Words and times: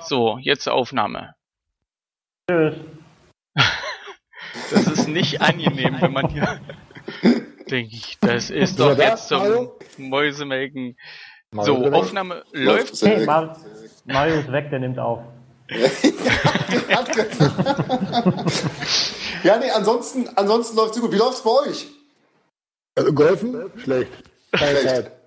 So, 0.00 0.38
jetzt 0.38 0.68
Aufnahme. 0.68 1.34
Tschüss. 2.50 2.74
Das 4.70 4.86
ist 4.86 5.08
nicht 5.08 5.40
angenehm, 5.40 5.96
wenn 6.00 6.12
man 6.12 6.28
hier. 6.28 6.60
Denke 7.70 7.94
ich, 7.94 8.18
das 8.20 8.50
ist 8.50 8.78
doch 8.78 8.98
jetzt 8.98 9.28
zum? 9.28 9.70
Mäusemelken. 9.96 10.98
So. 11.52 11.90
Aufnahme 11.90 12.44
läuft. 12.52 13.00
Hey, 13.00 13.18
gut. 13.18 13.26
Mar 13.26 13.56
Mario 14.04 14.40
ist 14.40 14.52
weg, 14.52 14.68
der 14.70 14.80
nimmt 14.80 14.98
auf. 14.98 15.20
ja, 19.42 19.58
nee, 19.58 19.70
ansonsten, 19.70 20.28
ansonsten 20.36 20.76
läuft 20.76 20.96
es 20.96 21.00
gut. 21.00 21.12
Wie 21.12 21.16
läuft's 21.16 21.42
bei 21.42 21.50
euch? 21.50 21.86
Also 22.94 23.12
Golfen? 23.12 23.70
Schlecht. 23.78 24.12
Keine 24.52 24.78
Schlecht. 24.78 24.88
Zeit. 24.88 25.21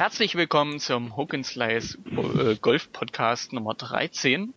Herzlich 0.00 0.34
willkommen 0.34 0.80
zum 0.80 1.14
Hook 1.14 1.34
and 1.34 1.44
Slice 1.44 1.98
äh, 2.06 2.56
Golf 2.56 2.90
Podcast 2.90 3.52
Nummer 3.52 3.74
13. 3.74 4.54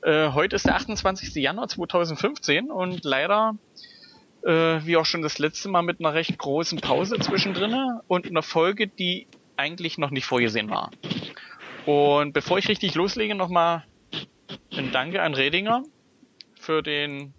Äh, 0.00 0.30
heute 0.30 0.56
ist 0.56 0.64
der 0.64 0.74
28. 0.74 1.34
Januar 1.34 1.68
2015 1.68 2.70
und 2.70 3.04
leider, 3.04 3.58
äh, 4.42 4.50
wie 4.50 4.96
auch 4.96 5.04
schon 5.04 5.20
das 5.20 5.38
letzte 5.38 5.68
Mal, 5.68 5.82
mit 5.82 6.00
einer 6.00 6.14
recht 6.14 6.38
großen 6.38 6.80
Pause 6.80 7.18
zwischendrin 7.18 8.00
und 8.08 8.26
einer 8.26 8.42
Folge, 8.42 8.88
die 8.88 9.26
eigentlich 9.54 9.98
noch 9.98 10.10
nicht 10.10 10.24
vorgesehen 10.24 10.70
war. 10.70 10.90
Und 11.84 12.32
bevor 12.32 12.56
ich 12.56 12.66
richtig 12.66 12.94
loslege, 12.94 13.34
nochmal 13.34 13.84
ein 14.72 14.92
Danke 14.92 15.20
an 15.20 15.34
Redinger 15.34 15.82
für 16.58 16.82
den 16.82 17.34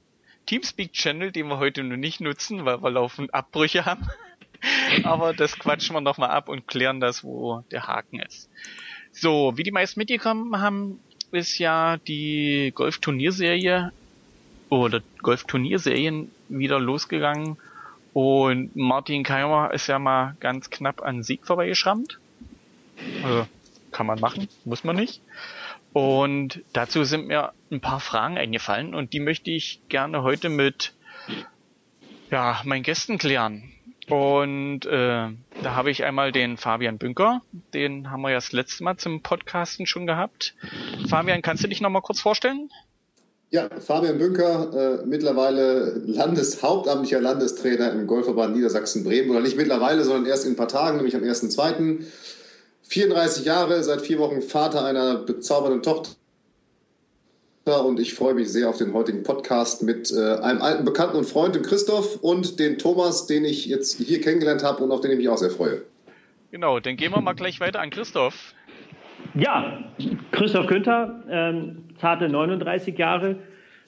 Teamspeak-Channel, 0.45 1.31
den 1.31 1.47
wir 1.47 1.57
heute 1.57 1.81
nur 1.81 1.97
nicht 1.97 2.21
nutzen, 2.21 2.65
weil 2.65 2.83
wir 2.83 2.91
laufend 2.91 3.33
Abbrüche 3.33 3.85
haben. 3.87 4.07
Aber 5.03 5.33
das 5.33 5.57
quatschen 5.57 5.95
wir 5.95 6.01
nochmal 6.01 6.29
ab 6.29 6.49
und 6.49 6.67
klären 6.67 6.99
das, 6.99 7.23
wo 7.23 7.63
der 7.71 7.87
Haken 7.87 8.19
ist. 8.19 8.49
So, 9.11 9.53
wie 9.55 9.63
die 9.63 9.71
meisten 9.71 9.99
mitgekommen 9.99 10.61
haben, 10.61 10.99
ist 11.31 11.57
ja 11.57 11.97
die 11.97 12.71
Golf-Turnierserie 12.75 13.91
oder 14.69 15.01
Golf-Turnierserien 15.21 16.31
wieder 16.49 16.79
losgegangen 16.79 17.57
und 18.13 18.75
Martin 18.75 19.23
Keimer 19.23 19.73
ist 19.73 19.87
ja 19.87 19.99
mal 19.99 20.35
ganz 20.39 20.69
knapp 20.69 21.01
an 21.01 21.23
Sieg 21.23 21.45
vorbeigeschrammt. 21.45 22.19
Also, 23.23 23.47
kann 23.91 24.05
man 24.05 24.19
machen, 24.19 24.47
muss 24.65 24.83
man 24.83 24.95
nicht. 24.95 25.21
Und 25.93 26.61
dazu 26.73 27.03
sind 27.03 27.27
mir 27.27 27.53
ein 27.69 27.81
paar 27.81 27.99
Fragen 27.99 28.37
eingefallen 28.37 28.93
und 28.93 29.13
die 29.13 29.19
möchte 29.19 29.51
ich 29.51 29.81
gerne 29.89 30.23
heute 30.23 30.49
mit 30.49 30.93
ja, 32.29 32.61
meinen 32.63 32.83
Gästen 32.83 33.17
klären. 33.17 33.71
Und 34.09 34.85
äh, 34.85 35.27
da 35.63 35.75
habe 35.75 35.91
ich 35.91 36.03
einmal 36.03 36.31
den 36.31 36.57
Fabian 36.57 36.97
Bünker, 36.97 37.41
den 37.73 38.09
haben 38.11 38.21
wir 38.21 38.29
ja 38.29 38.37
das 38.37 38.51
letzte 38.51 38.83
Mal 38.83 38.97
zum 38.97 39.21
Podcasten 39.21 39.85
schon 39.85 40.07
gehabt. 40.07 40.55
Fabian, 41.07 41.41
kannst 41.41 41.63
du 41.63 41.67
dich 41.67 41.81
nochmal 41.81 42.01
kurz 42.01 42.19
vorstellen? 42.19 42.69
Ja, 43.51 43.69
Fabian 43.79 44.17
Bünker, 44.17 45.01
äh, 45.01 45.05
mittlerweile 45.05 46.01
Landeshauptamtlicher 46.05 47.19
Landestrainer 47.19 47.91
im 47.91 48.07
Golfverband 48.07 48.55
Niedersachsen-Bremen. 48.55 49.29
Oder 49.29 49.41
nicht 49.41 49.57
mittlerweile, 49.57 50.03
sondern 50.03 50.25
erst 50.25 50.45
in 50.45 50.53
ein 50.53 50.55
paar 50.55 50.69
Tagen, 50.69 50.97
nämlich 50.97 51.15
am 51.15 51.23
1.2. 51.23 52.05
34 52.83 53.45
Jahre, 53.45 53.83
seit 53.83 54.01
vier 54.01 54.19
Wochen 54.19 54.41
Vater 54.41 54.85
einer 54.85 55.15
bezaubernden 55.15 55.83
Tochter. 55.83 56.11
Und 57.63 57.99
ich 57.99 58.15
freue 58.15 58.33
mich 58.33 58.51
sehr 58.51 58.67
auf 58.69 58.77
den 58.77 58.93
heutigen 58.93 59.21
Podcast 59.21 59.83
mit 59.83 60.11
äh, 60.11 60.35
einem 60.41 60.61
alten 60.61 60.83
Bekannten 60.83 61.15
und 61.15 61.25
Freund, 61.25 61.53
dem 61.53 61.61
Christoph, 61.61 62.17
und 62.21 62.59
den 62.59 62.79
Thomas, 62.79 63.27
den 63.27 63.45
ich 63.45 63.67
jetzt 63.67 63.97
hier 63.97 64.19
kennengelernt 64.19 64.63
habe 64.63 64.83
und 64.83 64.91
auf 64.91 65.01
den 65.01 65.11
ich 65.11 65.17
mich 65.17 65.29
auch 65.29 65.37
sehr 65.37 65.51
freue. 65.51 65.83
Genau, 66.51 66.79
dann 66.79 66.97
gehen 66.97 67.11
wir 67.11 67.21
mal 67.21 67.33
gleich 67.33 67.59
weiter 67.59 67.79
an 67.79 67.91
Christoph. 67.91 68.55
Ja, 69.35 69.91
Christoph 70.31 70.65
Günther, 70.65 71.23
ähm, 71.29 71.83
zarte 71.99 72.29
39 72.29 72.97
Jahre, 72.97 73.37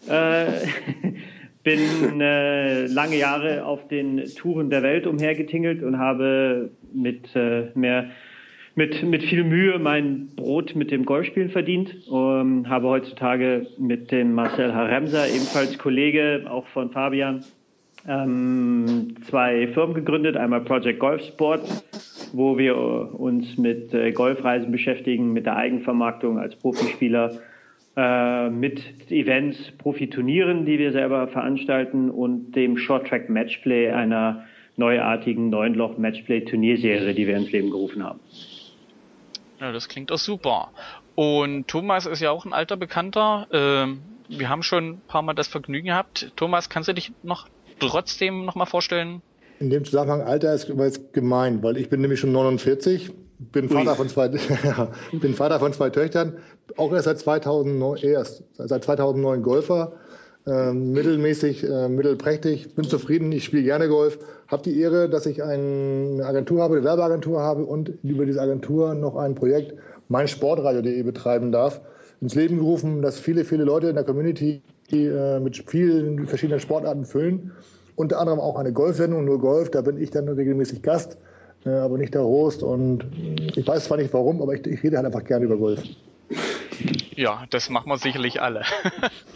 äh, 0.08 0.68
bin 1.64 2.22
äh, 2.22 2.86
lange 2.86 3.18
Jahre 3.18 3.66
auf 3.66 3.88
den 3.88 4.24
Touren 4.36 4.70
der 4.70 4.84
Welt 4.84 5.08
umhergetingelt 5.08 5.82
und 5.82 5.98
habe 5.98 6.70
mit 6.94 7.36
äh, 7.36 7.72
mehr 7.74 8.12
mit, 8.76 9.04
mit 9.04 9.24
viel 9.24 9.44
Mühe 9.44 9.78
mein 9.80 10.30
Brot 10.36 10.76
mit 10.76 10.92
dem 10.92 11.06
Golfspielen 11.06 11.50
verdient. 11.50 11.96
Ähm, 12.12 12.68
habe 12.68 12.88
heutzutage 12.88 13.68
mit 13.78 14.12
dem 14.12 14.34
Marcel 14.34 14.74
Haremser, 14.74 15.28
ebenfalls 15.28 15.78
Kollege, 15.78 16.46
auch 16.50 16.66
von 16.68 16.90
Fabian, 16.92 17.44
ähm, 18.08 19.16
zwei 19.30 19.68
Firmen 19.68 19.94
gegründet. 19.94 20.38
Einmal 20.38 20.62
Project 20.62 21.00
Golf 21.00 21.24
Sport, 21.24 21.62
wo 22.34 22.58
wir 22.58 22.76
uns 22.76 23.58
mit 23.58 23.94
äh, 23.94 24.12
Golfreisen 24.12 24.72
beschäftigen, 24.72 25.34
mit 25.34 25.46
der 25.46 25.56
Eigenvermarktung 25.56 26.40
als 26.40 26.56
Profispieler, 26.56 27.40
äh, 27.96 28.50
mit 28.50 28.82
Events, 29.12 29.72
Profiturnieren, 29.78 30.66
die 30.66 30.80
wir 30.80 30.92
selber 30.92 31.28
veranstalten 31.28 32.10
und 32.10 32.54
dem 32.54 32.78
Short 32.78 33.08
Track 33.08 33.30
Matchplay, 33.30 33.92
einer 33.92 34.46
neuartigen 34.78 35.50
Neunloch 35.50 36.00
Matchplay 36.00 36.42
Turnierserie, 36.42 37.14
die 37.14 37.28
wir 37.28 37.38
ins 37.38 37.52
Leben 37.52 37.70
gerufen 37.70 38.04
haben. 38.04 38.20
Ja, 39.64 39.72
das 39.72 39.88
klingt 39.88 40.12
doch 40.12 40.18
super. 40.18 40.72
Und 41.16 41.70
Thomas 41.70 42.06
ist 42.06 42.20
ja 42.20 42.32
auch 42.32 42.44
ein 42.44 42.52
alter 42.52 42.76
Bekannter. 42.76 43.48
Ähm, 43.50 44.02
wir 44.28 44.50
haben 44.50 44.62
schon 44.62 44.90
ein 44.90 45.02
paar 45.08 45.22
Mal 45.22 45.36
das 45.36 45.48
Vergnügen 45.48 45.88
gehabt. 45.88 46.34
Thomas, 46.36 46.68
kannst 46.68 46.90
du 46.90 46.94
dich 46.94 47.14
noch 47.24 47.48
trotzdem 47.80 48.44
nochmal 48.44 48.68
vorstellen? 48.68 49.22
In 49.62 49.70
dem 49.70 49.86
Zusammenhang 49.86 50.20
Alter 50.20 50.54
ist 50.54 50.70
gemein, 51.14 51.64
weil 51.64 51.78
ich 51.78 51.90
bin 51.90 52.02
nämlich 52.02 52.20
schon 52.20 52.34
49, 52.34 53.14
bin 53.40 53.70
Vater 53.70 53.96
von 53.96 54.10
zwei, 54.10 54.28
bin 55.14 55.34
Vater 55.34 55.62
von 55.62 55.72
zwei 55.72 55.90
Töchtern, 55.92 56.40
auch 56.76 56.92
erst 56.92 57.06
seit 57.06 57.20
2009, 57.20 58.04
erst 58.04 58.44
seit 58.58 58.84
2009 58.84 59.44
Golfer, 59.44 59.94
ähm, 60.46 60.92
mittelmäßig, 60.92 61.64
äh, 61.64 61.88
mittelprächtig, 61.88 62.76
bin 62.76 62.84
zufrieden, 62.84 63.32
ich 63.32 63.46
spiele 63.46 63.64
gerne 63.64 63.88
Golf, 63.88 64.20
habe 64.54 64.64
die 64.64 64.80
Ehre, 64.80 65.10
dass 65.10 65.26
ich 65.26 65.44
eine 65.44 66.24
Agentur 66.24 66.62
habe, 66.62 66.76
eine 66.76 66.86
Werbeagentur 66.86 67.42
habe 67.42 67.66
und 67.66 67.92
über 68.04 68.26
diese 68.26 68.42
Agentur 68.42 68.94
noch 68.94 69.18
ein 69.18 69.36
Projekt, 69.36 69.74
meinsportradio.de 70.08 71.04
betreiben 71.04 71.52
darf, 71.52 71.82
ins 72.22 72.36
Leben 72.36 72.58
gerufen, 72.58 73.02
das 73.02 73.20
viele, 73.20 73.44
viele 73.44 73.66
Leute 73.66 73.88
in 73.88 73.96
der 73.96 74.06
Community 74.06 74.62
äh, 74.92 75.40
mit 75.40 75.58
vielen 75.70 76.28
verschiedenen 76.28 76.60
Sportarten 76.60 77.04
füllen. 77.04 77.52
Unter 77.96 78.20
anderem 78.20 78.40
auch 78.40 78.56
eine 78.56 78.72
Golfsendung, 78.72 79.26
nur 79.26 79.40
Golf, 79.40 79.72
da 79.72 79.82
bin 79.82 80.02
ich 80.02 80.12
dann 80.12 80.28
regelmäßig 80.30 80.82
Gast, 80.82 81.18
äh, 81.66 81.70
aber 81.70 81.98
nicht 81.98 82.14
der 82.14 82.24
Host. 82.24 82.64
Und 82.64 83.06
ich 83.56 83.68
weiß 83.68 83.86
zwar 83.86 83.98
nicht 83.98 84.14
warum, 84.14 84.42
aber 84.42 84.54
ich, 84.54 84.66
ich 84.66 84.84
rede 84.84 84.98
halt 84.98 85.06
einfach 85.06 85.24
gerne 85.24 85.46
über 85.46 85.58
Golf. 85.58 85.84
Ja, 87.16 87.46
das 87.50 87.70
machen 87.70 87.90
wir 87.90 87.98
sicherlich 87.98 88.42
alle. 88.42 88.64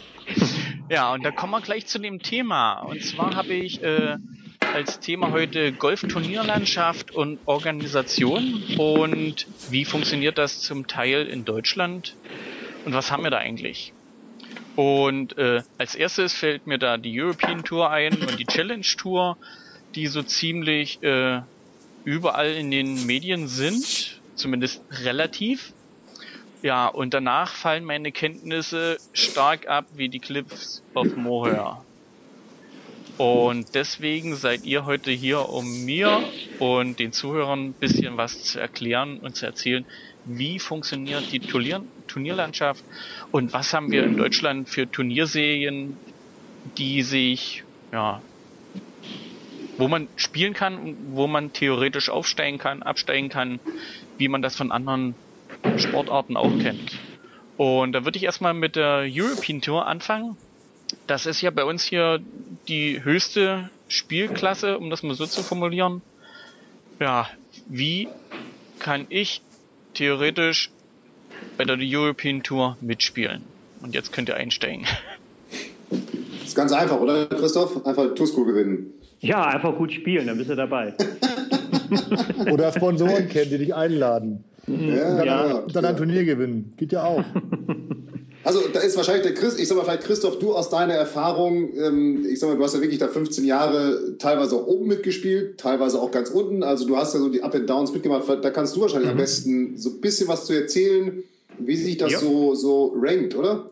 ja, 0.90 1.12
und 1.12 1.24
da 1.24 1.30
kommen 1.30 1.52
wir 1.52 1.60
gleich 1.60 1.86
zu 1.86 1.98
dem 1.98 2.20
Thema. 2.20 2.82
Und 2.82 3.02
zwar 3.02 3.36
habe 3.36 3.54
ich 3.54 3.82
äh, 3.82 4.16
als 4.78 5.00
Thema 5.00 5.32
heute 5.32 5.72
Golfturnierlandschaft 5.72 7.10
und 7.10 7.40
Organisation 7.46 8.62
und 8.78 9.44
wie 9.70 9.84
funktioniert 9.84 10.38
das 10.38 10.60
zum 10.60 10.86
Teil 10.86 11.26
in 11.26 11.44
Deutschland 11.44 12.14
und 12.84 12.92
was 12.92 13.10
haben 13.10 13.24
wir 13.24 13.32
da 13.32 13.38
eigentlich? 13.38 13.92
Und 14.76 15.36
äh, 15.36 15.62
als 15.78 15.96
erstes 15.96 16.32
fällt 16.32 16.68
mir 16.68 16.78
da 16.78 16.96
die 16.96 17.20
European 17.20 17.64
Tour 17.64 17.90
ein 17.90 18.12
und 18.18 18.38
die 18.38 18.44
Challenge 18.44 18.86
Tour, 18.96 19.36
die 19.96 20.06
so 20.06 20.22
ziemlich 20.22 21.02
äh, 21.02 21.40
überall 22.04 22.52
in 22.52 22.70
den 22.70 23.04
Medien 23.04 23.48
sind, 23.48 24.20
zumindest 24.36 24.80
relativ. 25.02 25.72
Ja, 26.62 26.86
und 26.86 27.14
danach 27.14 27.52
fallen 27.52 27.82
meine 27.82 28.12
Kenntnisse 28.12 28.98
stark 29.12 29.66
ab 29.66 29.86
wie 29.96 30.08
die 30.08 30.20
Cliffs 30.20 30.84
of 30.94 31.16
Moher. 31.16 31.84
Und 33.18 33.74
deswegen 33.74 34.36
seid 34.36 34.64
ihr 34.64 34.86
heute 34.86 35.10
hier, 35.10 35.48
um 35.48 35.84
mir 35.84 36.22
und 36.60 37.00
den 37.00 37.12
Zuhörern 37.12 37.66
ein 37.66 37.72
bisschen 37.72 38.16
was 38.16 38.44
zu 38.44 38.60
erklären 38.60 39.18
und 39.18 39.34
zu 39.34 39.44
erzählen, 39.44 39.84
wie 40.24 40.60
funktioniert 40.60 41.32
die 41.32 41.40
Turnier 41.40 41.82
Turnierlandschaft 42.06 42.84
und 43.32 43.52
was 43.52 43.74
haben 43.74 43.90
wir 43.90 44.04
in 44.04 44.16
Deutschland 44.16 44.68
für 44.68 44.88
Turnierserien, 44.88 45.96
die 46.76 47.02
sich, 47.02 47.64
ja, 47.92 48.22
wo 49.78 49.88
man 49.88 50.06
spielen 50.14 50.54
kann, 50.54 50.96
wo 51.10 51.26
man 51.26 51.52
theoretisch 51.52 52.10
aufsteigen 52.10 52.58
kann, 52.58 52.84
absteigen 52.84 53.30
kann, 53.30 53.58
wie 54.16 54.28
man 54.28 54.42
das 54.42 54.54
von 54.54 54.70
anderen 54.70 55.16
Sportarten 55.76 56.36
auch 56.36 56.56
kennt. 56.60 56.96
Und 57.56 57.92
da 57.92 58.04
würde 58.04 58.16
ich 58.16 58.24
erstmal 58.24 58.54
mit 58.54 58.76
der 58.76 59.06
European 59.08 59.60
Tour 59.60 59.86
anfangen. 59.86 60.36
Das 61.08 61.26
ist 61.26 61.42
ja 61.42 61.50
bei 61.50 61.64
uns 61.64 61.82
hier 61.82 62.20
die 62.66 63.02
höchste 63.04 63.70
Spielklasse, 63.88 64.78
um 64.78 64.90
das 64.90 65.02
mal 65.02 65.14
so 65.14 65.26
zu 65.26 65.42
formulieren. 65.42 66.02
Ja, 67.00 67.28
wie 67.68 68.08
kann 68.78 69.06
ich 69.08 69.42
theoretisch 69.94 70.70
bei 71.56 71.64
der 71.64 71.78
European 71.80 72.42
Tour 72.42 72.76
mitspielen? 72.80 73.42
Und 73.80 73.94
jetzt 73.94 74.12
könnt 74.12 74.28
ihr 74.28 74.36
einsteigen. 74.36 74.86
Das 75.90 76.42
ist 76.48 76.56
ganz 76.56 76.72
einfach, 76.72 77.00
oder 77.00 77.26
Christoph? 77.26 77.86
Einfach 77.86 78.14
Tour 78.14 78.46
gewinnen. 78.46 78.94
Ja, 79.20 79.44
einfach 79.44 79.76
gut 79.76 79.92
spielen, 79.92 80.26
dann 80.26 80.38
bist 80.38 80.50
du 80.50 80.56
dabei. 80.56 80.94
oder 82.50 82.72
Sponsoren 82.72 83.28
kennen, 83.28 83.50
die 83.50 83.58
dich 83.58 83.74
einladen. 83.74 84.44
Ja, 84.66 85.16
dann, 85.16 85.26
ja, 85.26 85.62
dann 85.72 85.84
ein 85.84 85.96
Turnier 85.96 86.24
gewinnen. 86.24 86.74
Geht 86.76 86.92
ja 86.92 87.04
auch. 87.04 87.24
Also 88.44 88.60
da 88.72 88.80
ist 88.80 88.96
wahrscheinlich 88.96 89.24
der 89.24 89.34
Chris, 89.34 89.58
ich 89.58 89.68
sag 89.68 89.76
mal 89.76 89.84
vielleicht 89.84 90.04
Christoph, 90.04 90.38
du 90.38 90.54
aus 90.54 90.70
deiner 90.70 90.94
Erfahrung, 90.94 91.70
ähm, 91.76 92.24
ich 92.30 92.38
sag 92.38 92.48
mal, 92.48 92.56
du 92.56 92.62
hast 92.62 92.74
ja 92.74 92.80
wirklich 92.80 92.98
da 92.98 93.08
15 93.08 93.44
Jahre 93.44 94.16
teilweise 94.18 94.56
auch 94.56 94.66
oben 94.66 94.86
mitgespielt, 94.86 95.58
teilweise 95.58 96.00
auch 96.00 96.10
ganz 96.10 96.30
unten. 96.30 96.62
Also 96.62 96.86
du 96.86 96.96
hast 96.96 97.14
ja 97.14 97.20
so 97.20 97.28
die 97.28 97.42
Up 97.42 97.54
and 97.54 97.68
Downs 97.68 97.92
mitgemacht. 97.92 98.24
Da 98.28 98.50
kannst 98.50 98.76
du 98.76 98.80
wahrscheinlich 98.80 99.08
mhm. 99.08 99.12
am 99.12 99.18
besten 99.18 99.76
so 99.76 99.90
ein 99.90 100.00
bisschen 100.00 100.28
was 100.28 100.46
zu 100.46 100.54
erzählen, 100.54 101.24
wie 101.58 101.76
sich 101.76 101.96
das 101.96 102.20
so, 102.20 102.54
so 102.54 102.94
rankt, 102.96 103.34
oder? 103.34 103.70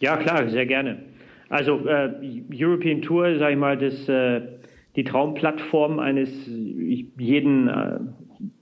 Ja, 0.00 0.16
klar, 0.16 0.48
sehr 0.50 0.66
gerne. 0.66 1.04
Also 1.48 1.80
äh, 1.86 2.10
European 2.52 3.02
Tour, 3.02 3.38
sag 3.38 3.52
ich 3.52 3.58
mal, 3.58 3.78
das, 3.78 4.08
äh, 4.08 4.42
die 4.96 5.04
Traumplattform 5.04 5.98
eines 5.98 6.28
jeden 6.46 7.68
äh, 7.68 8.00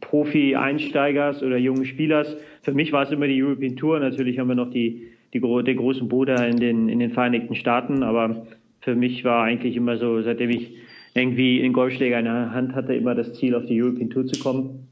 Profi-Einsteigers 0.01 1.43
oder 1.43 1.57
jungen 1.57 1.85
Spielers. 1.85 2.37
Für 2.63 2.73
mich 2.73 2.93
war 2.93 3.05
es 3.05 3.11
immer 3.11 3.27
die 3.27 3.43
European 3.43 3.77
Tour. 3.77 3.99
Natürlich 3.99 4.39
haben 4.39 4.49
wir 4.49 4.55
noch 4.55 4.71
die 4.71 5.09
die, 5.35 5.41
den 5.41 5.77
großen 5.77 6.09
Bruder 6.09 6.47
in 6.47 6.59
den, 6.59 6.89
in 6.89 6.99
den 6.99 7.11
Vereinigten 7.11 7.55
Staaten. 7.55 8.03
Aber 8.03 8.47
für 8.81 8.95
mich 8.95 9.25
war 9.25 9.45
eigentlich 9.45 9.77
immer 9.77 9.97
so, 9.97 10.23
seitdem 10.23 10.51
ich 10.51 10.73
irgendwie 11.15 11.63
einen 11.63 11.73
Golfschläger 11.73 12.19
in 12.19 12.27
der 12.27 12.53
Hand 12.53 12.75
hatte, 12.75 12.95
immer 12.95 13.15
das 13.15 13.33
Ziel, 13.35 13.55
auf 13.55 13.67
die 13.67 13.83
European 13.83 14.11
Tour 14.11 14.27
zu 14.27 14.41
kommen. 14.41 14.87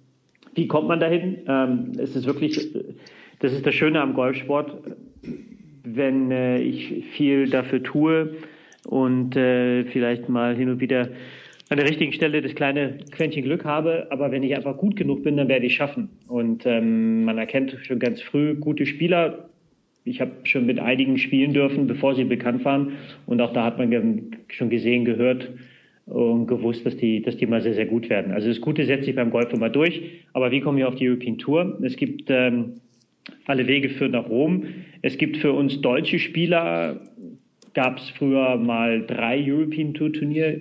Wie 0.54 0.66
kommt 0.66 0.88
man 0.88 1.00
dahin? 1.00 1.38
Ähm, 1.46 1.92
es 1.98 2.16
ist 2.16 2.26
wirklich, 2.26 2.72
das 3.40 3.52
ist 3.52 3.66
das 3.66 3.75
Schöne 3.75 4.00
am 4.00 4.14
Golfsport, 4.14 4.78
wenn 5.84 6.31
äh, 6.31 6.58
ich 6.58 7.04
viel 7.16 7.48
dafür 7.50 7.82
tue 7.82 8.36
und 8.86 9.36
äh, 9.36 9.84
vielleicht 9.84 10.28
mal 10.28 10.56
hin 10.56 10.70
und 10.70 10.81
wieder 10.81 11.08
an 11.70 11.78
der 11.78 11.88
richtigen 11.88 12.12
Stelle 12.12 12.42
das 12.42 12.54
kleine 12.54 12.98
Quäntchen 13.10 13.42
Glück 13.42 13.64
habe, 13.64 14.06
aber 14.10 14.31
wenn 14.31 14.42
ich 14.42 14.54
einfach 14.54 14.76
gut 14.76 14.96
genug 14.96 15.25
bin, 15.25 15.36
dann 15.36 15.48
werde 15.48 15.66
ich 15.66 15.75
schaffen. 15.75 16.10
Und 16.28 16.66
ähm, 16.66 17.25
man 17.25 17.38
erkennt 17.38 17.76
schon 17.82 17.98
ganz 17.98 18.20
früh 18.20 18.54
gute 18.54 18.86
Spieler, 18.86 19.48
ich 20.05 20.21
habe 20.21 20.33
schon 20.45 20.67
mit 20.67 20.79
einigen 20.79 21.19
spielen 21.19 21.55
dürfen, 21.55 21.87
bevor 21.87 22.15
sie 22.15 22.25
bekannt 22.25 22.65
waren. 22.65 22.93
Und 23.27 23.41
auch 23.41 23.53
da 23.53 23.65
hat 23.65 23.79
man 23.79 24.31
schon 24.49 24.71
gesehen, 24.71 25.05
gehört 25.05 25.51
und 26.06 26.47
gewusst, 26.47 26.85
dass 26.85 26.97
die, 26.97 27.23
dass 27.23 27.37
die 27.39 27.47
mal 27.47 27.62
sehr, 27.62 27.75
sehr 27.75 27.87
gut 27.87 28.11
werden. 28.11 28.33
Also 28.33 28.49
das 28.49 28.61
Gute 28.61 28.85
setzt 28.85 29.06
sich 29.06 29.15
beim 29.15 29.31
Golf 29.31 29.53
immer 29.53 29.71
durch. 29.71 30.03
Aber 30.35 30.51
wie 30.51 30.61
kommen 30.61 30.77
wir 30.77 30.89
auf 30.89 30.97
die 30.97 31.09
European 31.09 31.39
Tour? 31.39 31.79
Es 31.83 31.97
gibt 31.97 32.29
ähm, 32.29 32.75
alle 33.47 33.67
Wege 33.67 33.89
führen 33.89 34.12
nach 34.12 34.29
Rom. 34.29 34.65
Es 35.01 35.17
gibt 35.17 35.39
für 35.39 35.53
uns 35.53 35.81
deutsche 35.81 36.19
Spieler, 36.19 37.01
gab 37.73 37.97
es 37.97 38.11
früher 38.11 38.56
mal 38.56 39.06
drei 39.06 39.43
European 39.43 39.95
Tour 39.95 40.12
Turniere 40.12 40.61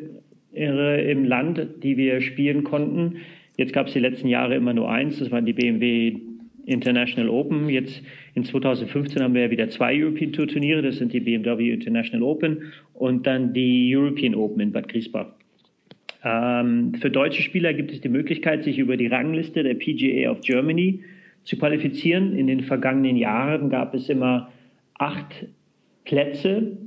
im 0.53 1.25
Land, 1.25 1.67
die 1.83 1.97
wir 1.97 2.21
spielen 2.21 2.63
konnten. 2.63 3.17
Jetzt 3.57 3.73
gab 3.73 3.87
es 3.87 3.93
die 3.93 3.99
letzten 3.99 4.29
Jahre 4.29 4.55
immer 4.55 4.73
nur 4.73 4.89
eins, 4.89 5.19
das 5.19 5.31
waren 5.31 5.45
die 5.45 5.53
BMW 5.53 6.15
International 6.65 7.29
Open. 7.29 7.69
Jetzt 7.69 8.01
in 8.35 8.45
2015 8.45 9.21
haben 9.21 9.33
wir 9.33 9.43
ja 9.43 9.51
wieder 9.51 9.69
zwei 9.69 10.01
European 10.01 10.31
Tour 10.31 10.47
Turniere. 10.47 10.81
Das 10.81 10.97
sind 10.97 11.13
die 11.13 11.19
BMW 11.19 11.71
International 11.71 12.23
Open 12.23 12.73
und 12.93 13.27
dann 13.27 13.53
die 13.53 13.95
European 13.95 14.35
Open 14.35 14.61
in 14.61 14.71
Bad 14.71 14.87
Griesbach. 14.87 15.27
Ähm, 16.23 16.93
für 16.95 17.09
deutsche 17.09 17.41
Spieler 17.41 17.73
gibt 17.73 17.91
es 17.91 18.01
die 18.01 18.09
Möglichkeit, 18.09 18.63
sich 18.63 18.79
über 18.79 18.97
die 18.97 19.07
Rangliste 19.07 19.63
der 19.63 19.75
PGA 19.75 20.31
of 20.31 20.41
Germany 20.41 21.01
zu 21.43 21.57
qualifizieren. 21.57 22.37
In 22.37 22.47
den 22.47 22.61
vergangenen 22.61 23.17
Jahren 23.17 23.69
gab 23.69 23.93
es 23.93 24.09
immer 24.09 24.51
acht 24.97 25.47
Plätze 26.05 26.77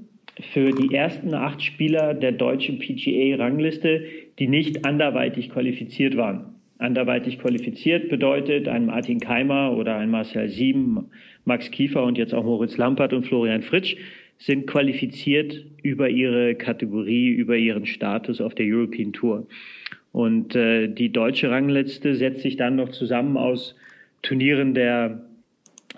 für 0.53 0.71
die 0.71 0.95
ersten 0.95 1.35
acht 1.35 1.63
Spieler 1.63 2.15
der 2.15 2.33
deutschen 2.33 2.79
PGA-Rangliste, 2.79 4.05
die 4.39 4.49
nicht 4.49 4.85
anderweitig 4.85 5.51
qualifiziert 5.51 6.17
waren. 6.17 6.56
Anderweitig 6.79 7.39
qualifiziert 7.39 8.11
bedeutet 8.11 8.69
ein 8.69 8.87
Martin 8.87 9.19
Keimer 9.19 9.77
oder 9.77 9.97
ein 9.97 10.11
Marcel 10.11 10.49
Sieben, 10.49 11.11
Max 11.45 11.71
Kiefer 11.71 12.05
und 12.05 12.19
jetzt 12.19 12.35
auch 12.35 12.45
Moritz 12.45 12.77
Lampert 12.77 13.15
und 13.15 13.27
Florian 13.27 13.63
Fritsch 13.63 13.97
sind 14.39 14.67
qualifiziert 14.67 15.65
über 15.83 16.11
ihre 16.11 16.55
Kategorie, 16.55 17.29
über 17.31 17.57
ihren 17.57 17.87
Status 17.87 18.43
auf 18.43 18.55
der 18.55 18.67
European 18.67 19.15
Tour. 19.15 19.47
Und 20.13 20.55
äh, 20.55 20.89
die 20.89 21.11
deutsche 21.11 21.51
Rangliste 21.51 22.15
setzt 22.15 22.43
sich 22.43 22.57
dann 22.57 22.77
noch 22.77 22.91
zusammen 22.91 23.37
aus 23.37 23.75
Turnieren 24.23 24.75
der, 24.75 25.25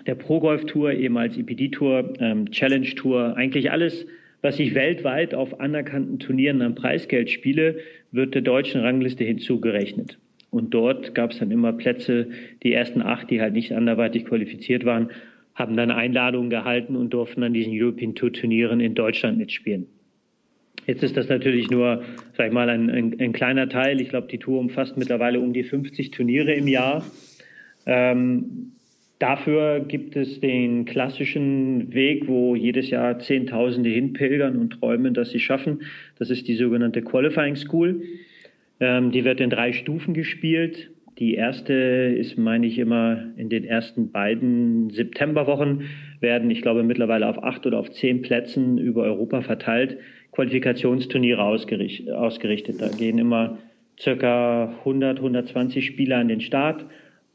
der 0.05 0.15
Pro 0.15 0.39
Golf 0.39 0.65
Tour, 0.65 0.91
ehemals 0.93 1.37
EPD 1.37 1.69
Tour, 1.69 2.13
ähm, 2.19 2.49
Challenge 2.51 2.89
Tour, 2.95 3.35
eigentlich 3.35 3.71
alles, 3.71 4.05
was 4.41 4.59
ich 4.59 4.75
weltweit 4.75 5.33
auf 5.33 5.59
anerkannten 5.59 6.19
Turnieren 6.19 6.61
am 6.61 6.75
Preisgeld 6.75 7.29
spiele, 7.29 7.79
wird 8.11 8.33
der 8.35 8.41
deutschen 8.41 8.81
Rangliste 8.81 9.25
hinzugerechnet. 9.25 10.17
Und 10.51 10.73
dort 10.73 11.13
gab 11.13 11.31
es 11.31 11.39
dann 11.39 11.51
immer 11.51 11.73
Plätze, 11.73 12.27
die 12.63 12.73
ersten 12.73 13.01
acht, 13.01 13.29
die 13.29 13.41
halt 13.41 13.53
nicht 13.53 13.71
anderweitig 13.71 14.25
qualifiziert 14.25 14.85
waren, 14.85 15.11
haben 15.53 15.75
dann 15.75 15.91
Einladungen 15.91 16.49
gehalten 16.49 16.95
und 16.95 17.11
durften 17.11 17.43
an 17.43 17.53
diesen 17.53 17.73
European 17.75 18.15
Tour 18.15 18.31
Turnieren 18.31 18.79
in 18.79 18.95
Deutschland 18.95 19.37
mitspielen. 19.37 19.87
Jetzt 20.87 21.03
ist 21.03 21.17
das 21.17 21.29
natürlich 21.29 21.69
nur, 21.69 22.03
sag 22.35 22.47
ich 22.47 22.53
mal, 22.53 22.69
ein, 22.69 22.89
ein, 22.89 23.15
ein 23.19 23.33
kleiner 23.33 23.69
Teil. 23.69 24.01
Ich 24.01 24.09
glaube, 24.09 24.27
die 24.27 24.39
Tour 24.39 24.59
umfasst 24.59 24.97
mittlerweile 24.97 25.39
um 25.39 25.53
die 25.53 25.63
50 25.63 26.11
Turniere 26.11 26.53
im 26.53 26.67
Jahr. 26.67 27.05
Ähm, 27.85 28.71
dafür 29.19 29.81
gibt 29.81 30.15
es 30.15 30.39
den 30.39 30.85
klassischen 30.85 31.93
Weg, 31.93 32.27
wo 32.27 32.55
jedes 32.55 32.89
Jahr 32.89 33.19
Zehntausende 33.19 33.89
hinpilgern 33.89 34.57
und 34.57 34.79
träumen, 34.79 35.13
dass 35.13 35.29
sie 35.29 35.39
schaffen. 35.39 35.83
Das 36.17 36.31
ist 36.31 36.47
die 36.47 36.55
sogenannte 36.55 37.03
Qualifying 37.03 37.55
School. 37.55 38.01
Ähm, 38.79 39.11
die 39.11 39.25
wird 39.25 39.39
in 39.39 39.49
drei 39.49 39.73
Stufen 39.73 40.13
gespielt. 40.13 40.91
Die 41.19 41.35
erste 41.35 41.73
ist, 41.73 42.37
meine 42.37 42.65
ich, 42.65 42.77
immer 42.77 43.25
in 43.35 43.49
den 43.49 43.65
ersten 43.65 44.11
beiden 44.11 44.89
Septemberwochen 44.89 45.83
werden, 46.21 46.49
ich 46.49 46.61
glaube, 46.61 46.83
mittlerweile 46.83 47.27
auf 47.27 47.43
acht 47.43 47.65
oder 47.65 47.77
auf 47.77 47.91
zehn 47.91 48.21
Plätzen 48.21 48.77
über 48.77 49.03
Europa 49.03 49.41
verteilt, 49.41 49.97
Qualifikationsturniere 50.31 51.43
ausgerichtet. 51.43 52.81
Da 52.81 52.87
gehen 52.87 53.17
immer 53.17 53.57
circa 53.99 54.75
100, 54.79 55.17
120 55.17 55.85
Spieler 55.85 56.17
an 56.17 56.29
den 56.29 56.39
Start, 56.39 56.85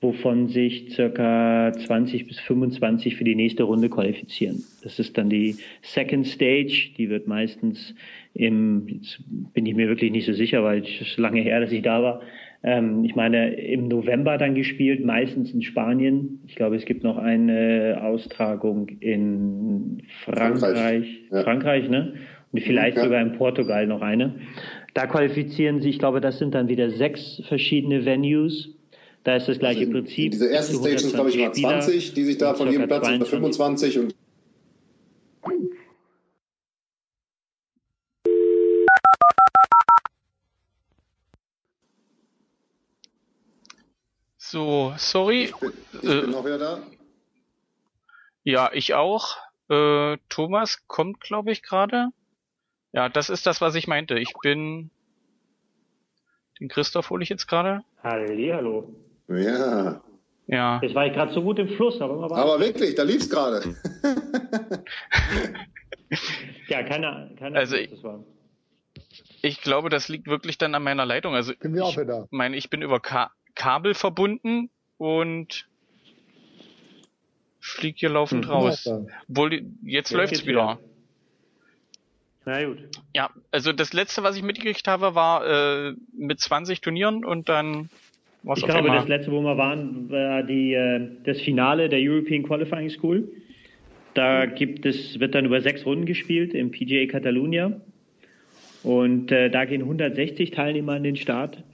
wovon 0.04 0.48
sich 0.48 0.90
circa 0.90 1.72
20 1.72 2.28
bis 2.28 2.38
25 2.40 3.16
für 3.16 3.24
die 3.24 3.34
nächste 3.34 3.62
Runde 3.62 3.88
qualifizieren. 3.88 4.62
Das 4.82 4.98
ist 4.98 5.16
dann 5.16 5.30
die 5.30 5.56
Second 5.80 6.26
Stage, 6.26 6.90
die 6.98 7.08
wird 7.08 7.26
meistens 7.26 7.94
im, 8.34 8.86
jetzt 8.86 9.18
bin 9.54 9.64
ich 9.64 9.74
mir 9.74 9.88
wirklich 9.88 10.12
nicht 10.12 10.26
so 10.26 10.34
sicher, 10.34 10.62
weil 10.62 10.82
es 10.82 11.00
ist 11.00 11.18
lange 11.18 11.40
her, 11.40 11.60
dass 11.60 11.72
ich 11.72 11.82
da 11.82 12.02
war. 12.02 12.20
Ähm, 12.62 13.02
ich 13.04 13.14
meine, 13.14 13.54
im 13.54 13.88
November 13.88 14.36
dann 14.36 14.54
gespielt, 14.54 15.02
meistens 15.04 15.52
in 15.52 15.62
Spanien. 15.62 16.40
Ich 16.46 16.54
glaube, 16.54 16.76
es 16.76 16.84
gibt 16.84 17.02
noch 17.02 17.16
eine 17.16 17.98
Austragung 18.02 18.88
in 19.00 20.02
Frankreich, 20.24 20.58
Frankreich, 20.60 21.20
ja. 21.30 21.42
Frankreich 21.42 21.88
ne? 21.88 22.14
Und 22.52 22.60
vielleicht 22.60 22.98
ja. 22.98 23.04
sogar 23.04 23.22
in 23.22 23.32
Portugal 23.32 23.86
noch 23.86 24.02
eine. 24.02 24.34
Da 24.92 25.06
qualifizieren 25.06 25.80
sie, 25.80 25.88
ich 25.88 25.98
glaube, 25.98 26.20
das 26.20 26.38
sind 26.38 26.54
dann 26.54 26.68
wieder 26.68 26.90
sechs 26.90 27.42
verschiedene 27.48 28.04
Venues. 28.04 28.73
Da 29.24 29.36
ist 29.36 29.48
das 29.48 29.58
gleiche 29.58 29.80
also 29.80 29.92
Prinzip. 29.92 30.32
Diese 30.32 30.48
erste 30.48 30.74
Stage 30.76 30.98
sind, 30.98 31.14
glaube 31.14 31.30
ich, 31.30 31.38
mal 31.38 31.52
20, 31.52 32.12
die 32.12 32.24
sich 32.24 32.38
da 32.38 32.54
von 32.54 32.70
jedem 32.70 32.86
Platz 32.86 33.08
25 33.08 33.98
und 33.98 34.14
So, 44.36 44.94
sorry. 44.98 45.44
Ich 45.44 45.56
bin, 45.56 45.72
ich 45.94 46.00
bin 46.00 46.32
äh, 46.32 46.44
wieder 46.44 46.58
da. 46.58 46.82
Ja, 48.44 48.70
ich 48.72 48.94
auch. 48.94 49.36
Äh, 49.68 50.18
Thomas 50.28 50.86
kommt, 50.86 51.20
glaube 51.20 51.50
ich, 51.50 51.62
gerade. 51.62 52.10
Ja, 52.92 53.08
das 53.08 53.30
ist 53.30 53.46
das, 53.46 53.60
was 53.60 53.74
ich 53.74 53.88
meinte. 53.88 54.16
Ich 54.18 54.32
bin. 54.42 54.90
Den 56.60 56.68
Christoph 56.68 57.10
hole 57.10 57.24
ich 57.24 57.30
jetzt 57.30 57.48
gerade. 57.48 57.82
Hallihallo. 58.02 58.94
Ja. 59.28 60.02
Ja. 60.46 60.80
Jetzt 60.82 60.94
war 60.94 61.06
ich 61.06 61.14
gerade 61.14 61.32
so 61.32 61.42
gut 61.42 61.58
im 61.58 61.68
Fluss, 61.70 62.00
aber, 62.00 62.22
aber, 62.22 62.36
aber 62.36 62.60
wirklich, 62.60 62.94
da 62.94 63.02
lief's 63.02 63.30
gerade. 63.30 63.74
ja, 66.68 66.82
keine, 66.82 67.34
keine 67.38 67.58
also 67.58 67.76
Ahnung, 67.76 67.88
das 67.90 68.02
war. 68.02 68.24
Ich 69.40 69.62
glaube, 69.62 69.88
das 69.88 70.08
liegt 70.08 70.26
wirklich 70.26 70.58
dann 70.58 70.74
an 70.74 70.82
meiner 70.82 71.06
Leitung. 71.06 71.34
Also 71.34 71.54
bin 71.58 71.74
ich 71.76 71.98
meine, 72.30 72.56
ich 72.56 72.68
bin 72.70 72.82
über 72.82 73.00
K 73.00 73.30
Kabel 73.54 73.94
verbunden. 73.94 74.70
und 74.96 75.66
fliegt 77.60 78.00
hier 78.00 78.10
laufend 78.10 78.44
hm, 78.44 78.50
raus. 78.52 78.86
Obwohl, 79.28 79.64
jetzt 79.82 80.10
ja, 80.10 80.18
läuft's 80.18 80.44
wieder. 80.44 80.78
Na 82.44 82.62
gut. 82.64 82.78
Ja, 83.14 83.30
also 83.50 83.72
das 83.72 83.94
letzte, 83.94 84.22
was 84.22 84.36
ich 84.36 84.42
mitgekriegt 84.42 84.86
habe, 84.86 85.14
war 85.14 85.46
äh, 85.46 85.94
mit 86.12 86.40
20 86.40 86.82
Turnieren 86.82 87.24
und 87.24 87.48
dann 87.48 87.88
was 88.44 88.58
Ich 88.58 88.66
glaube, 88.66 88.88
das 88.88 89.08
letzte, 89.08 89.32
wo 89.32 89.40
wir 89.40 89.56
waren, 89.56 90.10
war 90.10 90.42
die, 90.42 90.74
äh, 90.74 91.00
das 91.24 91.40
Finale 91.40 91.88
der 91.88 91.98
European 92.00 92.42
Qualifying 92.42 92.90
School. 92.90 93.28
Da 94.12 94.46
gibt 94.46 94.86
es, 94.86 95.18
wird 95.18 95.34
dann 95.34 95.46
über 95.46 95.60
sechs 95.60 95.84
Runden 95.84 96.06
gespielt 96.06 96.54
im 96.54 96.70
PGA 96.70 97.06
Catalunya. 97.06 97.80
Und 98.84 99.32
äh, 99.32 99.50
da 99.50 99.64
gehen 99.64 99.80
160 99.80 100.50
Teilnehmer 100.50 100.92
an 100.92 101.02
den 101.02 101.16
Start. 101.16 101.64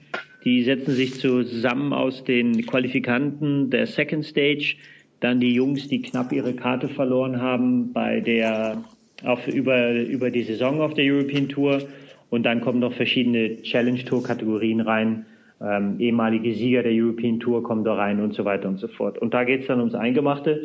Die 0.43 0.63
setzen 0.63 0.93
sich 0.93 1.19
zusammen 1.19 1.93
aus 1.93 2.23
den 2.23 2.65
Qualifikanten 2.65 3.69
der 3.69 3.85
Second 3.85 4.25
Stage, 4.25 4.75
dann 5.19 5.39
die 5.39 5.53
Jungs, 5.53 5.87
die 5.87 6.01
knapp 6.01 6.31
ihre 6.31 6.53
Karte 6.53 6.87
verloren 6.87 7.39
haben 7.39 7.93
bei 7.93 8.21
der 8.21 8.83
auf, 9.23 9.47
über, 9.47 9.93
über 9.93 10.31
die 10.31 10.41
Saison 10.41 10.81
auf 10.81 10.95
der 10.95 11.05
European 11.05 11.47
Tour. 11.47 11.83
Und 12.31 12.43
dann 12.43 12.61
kommen 12.61 12.79
noch 12.79 12.93
verschiedene 12.93 13.61
Challenge 13.61 14.03
Tour 14.03 14.23
Kategorien 14.23 14.81
rein. 14.81 15.25
Ähm, 15.63 15.99
ehemalige 15.99 16.53
Sieger 16.53 16.83
der 16.83 16.91
European 16.91 17.39
Tour 17.39 17.61
kommen 17.61 17.83
da 17.83 17.93
rein 17.93 18.19
und 18.19 18.33
so 18.33 18.45
weiter 18.45 18.67
und 18.67 18.79
so 18.79 18.87
fort. 18.87 19.19
Und 19.19 19.33
da 19.33 19.43
geht 19.43 19.61
es 19.61 19.67
dann 19.67 19.79
ums 19.79 19.93
Eingemachte. 19.93 20.63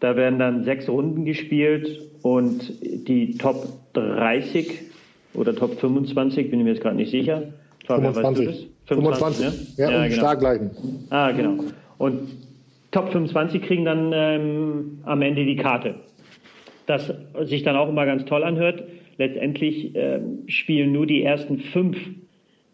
Da 0.00 0.16
werden 0.16 0.38
dann 0.38 0.64
sechs 0.64 0.88
Runden 0.88 1.24
gespielt 1.24 2.00
und 2.22 2.72
die 3.08 3.36
Top 3.38 3.66
30 3.94 4.80
oder 5.34 5.54
Top 5.54 5.78
25, 5.78 6.50
bin 6.50 6.60
ich 6.60 6.64
mir 6.64 6.72
jetzt 6.72 6.82
gerade 6.82 6.96
nicht 6.96 7.10
sicher. 7.10 7.52
Fabian, 7.86 8.14
25. 8.14 8.68
25, 8.86 9.46
25 9.46 9.78
ja? 9.78 9.84
Ja, 9.84 9.90
ja 9.90 10.06
genau. 10.06 10.18
Startgleichen. 10.18 10.70
Ah, 11.10 11.30
genau. 11.32 11.64
Und 11.98 12.28
Top 12.90 13.12
25 13.12 13.62
kriegen 13.62 13.84
dann 13.84 14.12
ähm, 14.14 14.98
am 15.04 15.22
Ende 15.22 15.44
die 15.44 15.56
Karte. 15.56 15.94
Das 16.86 17.12
sich 17.42 17.62
dann 17.62 17.76
auch 17.76 17.88
immer 17.88 18.06
ganz 18.06 18.24
toll 18.24 18.42
anhört. 18.42 18.82
Letztendlich 19.18 19.94
äh, 19.94 20.20
spielen 20.46 20.92
nur 20.92 21.06
die 21.06 21.22
ersten 21.22 21.58
fünf 21.58 21.98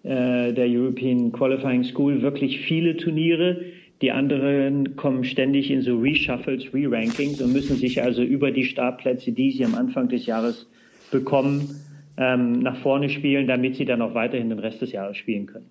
äh, 0.05 0.53
der 0.53 0.67
European 0.67 1.33
Qualifying 1.33 1.83
School 1.85 2.23
wirklich 2.23 2.61
viele 2.61 2.97
Turniere. 2.97 3.63
Die 4.03 4.13
anderen 4.13 4.97
kommen 4.97 5.25
ständig 5.25 5.71
in 5.71 5.81
so 5.81 5.99
Reshuffles, 5.99 6.75
Re-Rankings 6.75 7.41
und 7.41 7.53
müssen 7.53 7.77
sich 7.77 8.03
also 8.03 8.23
über 8.23 8.51
die 8.51 8.65
Startplätze, 8.65 9.33
die 9.33 9.51
sie 9.53 9.65
am 9.65 9.75
Anfang 9.75 10.09
des 10.09 10.27
Jahres 10.27 10.67
bekommen, 11.11 11.81
ähm, 12.19 12.61
nach 12.61 12.77
vorne 12.83 13.09
spielen, 13.09 13.47
damit 13.47 13.77
sie 13.77 13.87
dann 13.87 14.03
auch 14.03 14.15
weiterhin 14.15 14.51
den 14.51 14.59
Rest 14.59 14.83
des 14.83 14.93
Jahres 14.93 15.17
spielen 15.17 15.47
können. 15.47 15.71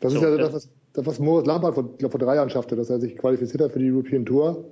Das 0.00 0.12
so, 0.12 0.18
ist 0.18 0.24
ja 0.24 0.36
das, 0.36 0.52
was, 0.52 0.70
das, 0.92 1.06
was 1.06 1.18
Moritz 1.18 1.46
Lampard 1.46 1.74
vor, 1.74 1.88
vor 1.98 2.20
drei 2.20 2.34
Jahren 2.34 2.50
schaffte, 2.50 2.76
dass 2.76 2.90
er 2.90 3.00
sich 3.00 3.16
qualifiziert 3.16 3.62
hat 3.62 3.72
für 3.72 3.78
die 3.78 3.90
European 3.90 4.26
Tour 4.26 4.64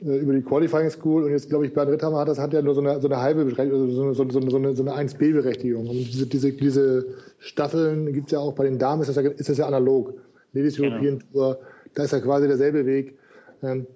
über 0.00 0.34
die 0.34 0.42
Qualifying 0.42 0.90
School 0.90 1.24
und 1.24 1.30
jetzt 1.30 1.48
glaube 1.48 1.66
ich 1.66 1.72
Bernd 1.72 1.90
Ritthammer 1.90 2.18
hat 2.18 2.28
das 2.28 2.38
hat 2.38 2.52
ja 2.52 2.60
nur 2.60 2.74
so 2.74 2.80
eine, 2.80 3.00
so 3.00 3.08
eine 3.08 3.18
halbe 3.18 3.44
Berechtigung, 3.44 3.90
so, 3.90 4.12
so, 4.12 4.28
so, 4.28 4.50
so, 4.50 4.56
eine, 4.56 4.76
so 4.76 4.82
eine 4.82 4.92
1B-Berechtigung. 4.92 5.88
Und 5.88 5.96
diese, 5.96 6.26
diese, 6.26 6.52
diese 6.52 7.06
Staffeln 7.38 8.12
gibt 8.12 8.26
es 8.26 8.32
ja 8.32 8.40
auch 8.40 8.52
bei 8.52 8.64
den 8.64 8.78
Damen, 8.78 9.00
ist 9.00 9.08
das 9.08 9.16
ja, 9.16 9.30
ist 9.30 9.48
das 9.48 9.56
ja 9.56 9.66
analog. 9.66 10.12
Ladies 10.52 10.76
genau. 10.76 10.92
European 10.92 11.22
Tour, 11.32 11.58
da 11.94 12.04
ist 12.04 12.12
ja 12.12 12.20
quasi 12.20 12.46
derselbe 12.46 12.84
Weg. 12.84 13.16
Ähm, 13.62 13.86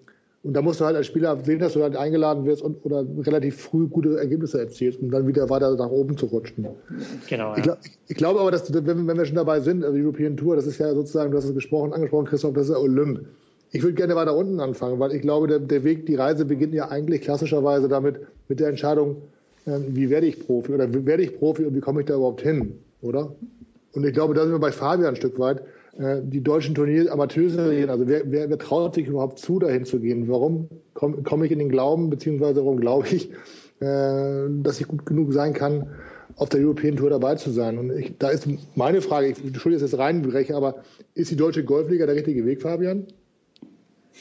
und 0.42 0.54
da 0.54 0.62
musst 0.62 0.80
du 0.80 0.86
halt 0.86 0.96
als 0.96 1.06
Spieler 1.06 1.46
wählen, 1.46 1.58
dass 1.58 1.74
du 1.74 1.82
halt 1.82 1.96
eingeladen 1.96 2.46
wirst 2.46 2.62
und, 2.62 2.82
oder 2.86 3.04
relativ 3.26 3.60
früh 3.60 3.86
gute 3.86 4.18
Ergebnisse 4.18 4.58
erzielst, 4.58 4.98
um 5.02 5.10
dann 5.10 5.26
wieder 5.26 5.50
weiter 5.50 5.76
nach 5.76 5.90
oben 5.90 6.16
zu 6.16 6.26
rutschen. 6.26 6.66
Genau. 7.28 7.54
Ich, 7.56 7.62
glaub, 7.62 7.78
ich, 7.84 7.90
ich 8.08 8.16
glaube 8.16 8.40
aber, 8.40 8.50
dass 8.50 8.72
wenn, 8.72 9.06
wenn, 9.06 9.18
wir 9.18 9.26
schon 9.26 9.36
dabei 9.36 9.60
sind, 9.60 9.84
also 9.84 9.94
die 9.94 10.02
European 10.02 10.38
Tour, 10.38 10.56
das 10.56 10.66
ist 10.66 10.78
ja 10.78 10.94
sozusagen, 10.94 11.30
du 11.30 11.36
hast 11.36 11.44
es 11.44 11.54
gesprochen, 11.54 11.92
angesprochen, 11.92 12.24
Christoph, 12.24 12.54
das 12.54 12.68
ist 12.68 12.72
ja 12.72 12.78
Olymp. 12.78 13.20
Ich 13.72 13.82
würde 13.82 13.94
gerne 13.94 14.16
weiter 14.16 14.36
unten 14.36 14.58
anfangen, 14.60 14.98
weil 14.98 15.12
ich 15.12 15.22
glaube, 15.22 15.46
der, 15.46 15.60
der, 15.60 15.84
Weg, 15.84 16.06
die 16.06 16.16
Reise 16.16 16.44
beginnt 16.44 16.74
ja 16.74 16.88
eigentlich 16.88 17.20
klassischerweise 17.20 17.88
damit, 17.88 18.20
mit 18.48 18.58
der 18.58 18.68
Entscheidung, 18.68 19.22
äh, 19.66 19.78
wie 19.88 20.10
werde 20.10 20.26
ich 20.26 20.44
Profi 20.44 20.72
oder 20.72 20.92
wie 20.92 21.06
werde 21.06 21.22
ich 21.22 21.38
Profi 21.38 21.64
und 21.64 21.74
wie 21.76 21.80
komme 21.80 22.00
ich 22.00 22.06
da 22.06 22.14
überhaupt 22.14 22.42
hin, 22.42 22.78
oder? 23.00 23.34
Und 23.92 24.04
ich 24.04 24.12
glaube, 24.12 24.34
da 24.34 24.42
sind 24.42 24.52
wir 24.52 24.58
bei 24.58 24.72
Fabian 24.72 25.10
ein 25.10 25.16
Stück 25.16 25.38
weit. 25.38 25.62
Äh, 25.98 26.20
die 26.22 26.42
deutschen 26.42 26.74
Turnier 26.74 27.12
Amateurserien, 27.12 27.90
also 27.90 28.08
wer, 28.08 28.22
wer, 28.24 28.48
wer 28.50 28.58
traut 28.58 28.94
sich 28.94 29.06
überhaupt 29.06 29.38
zu, 29.38 29.58
dahin 29.58 29.84
zu 29.84 30.00
gehen? 30.00 30.28
Warum 30.28 30.68
komme 30.94 31.22
komm 31.22 31.44
ich 31.44 31.52
in 31.52 31.58
den 31.58 31.68
Glauben, 31.68 32.10
beziehungsweise 32.10 32.64
warum 32.64 32.80
glaube 32.80 33.06
ich, 33.08 33.30
äh, 33.80 34.48
dass 34.62 34.80
ich 34.80 34.88
gut 34.88 35.06
genug 35.06 35.32
sein 35.32 35.52
kann, 35.52 35.88
auf 36.36 36.48
der 36.48 36.60
European 36.60 36.96
Tour 36.96 37.10
dabei 37.10 37.36
zu 37.36 37.50
sein? 37.50 37.78
Und 37.78 37.96
ich, 37.96 38.18
da 38.18 38.30
ist 38.30 38.48
meine 38.74 39.00
Frage, 39.00 39.28
ich 39.28 39.44
entschuldige 39.44 39.84
jetzt 39.84 39.98
reinbreche, 39.98 40.56
aber 40.56 40.76
ist 41.14 41.30
die 41.30 41.36
deutsche 41.36 41.64
Golfliga 41.64 42.06
der 42.06 42.16
richtige 42.16 42.44
Weg, 42.46 42.62
Fabian? 42.62 43.06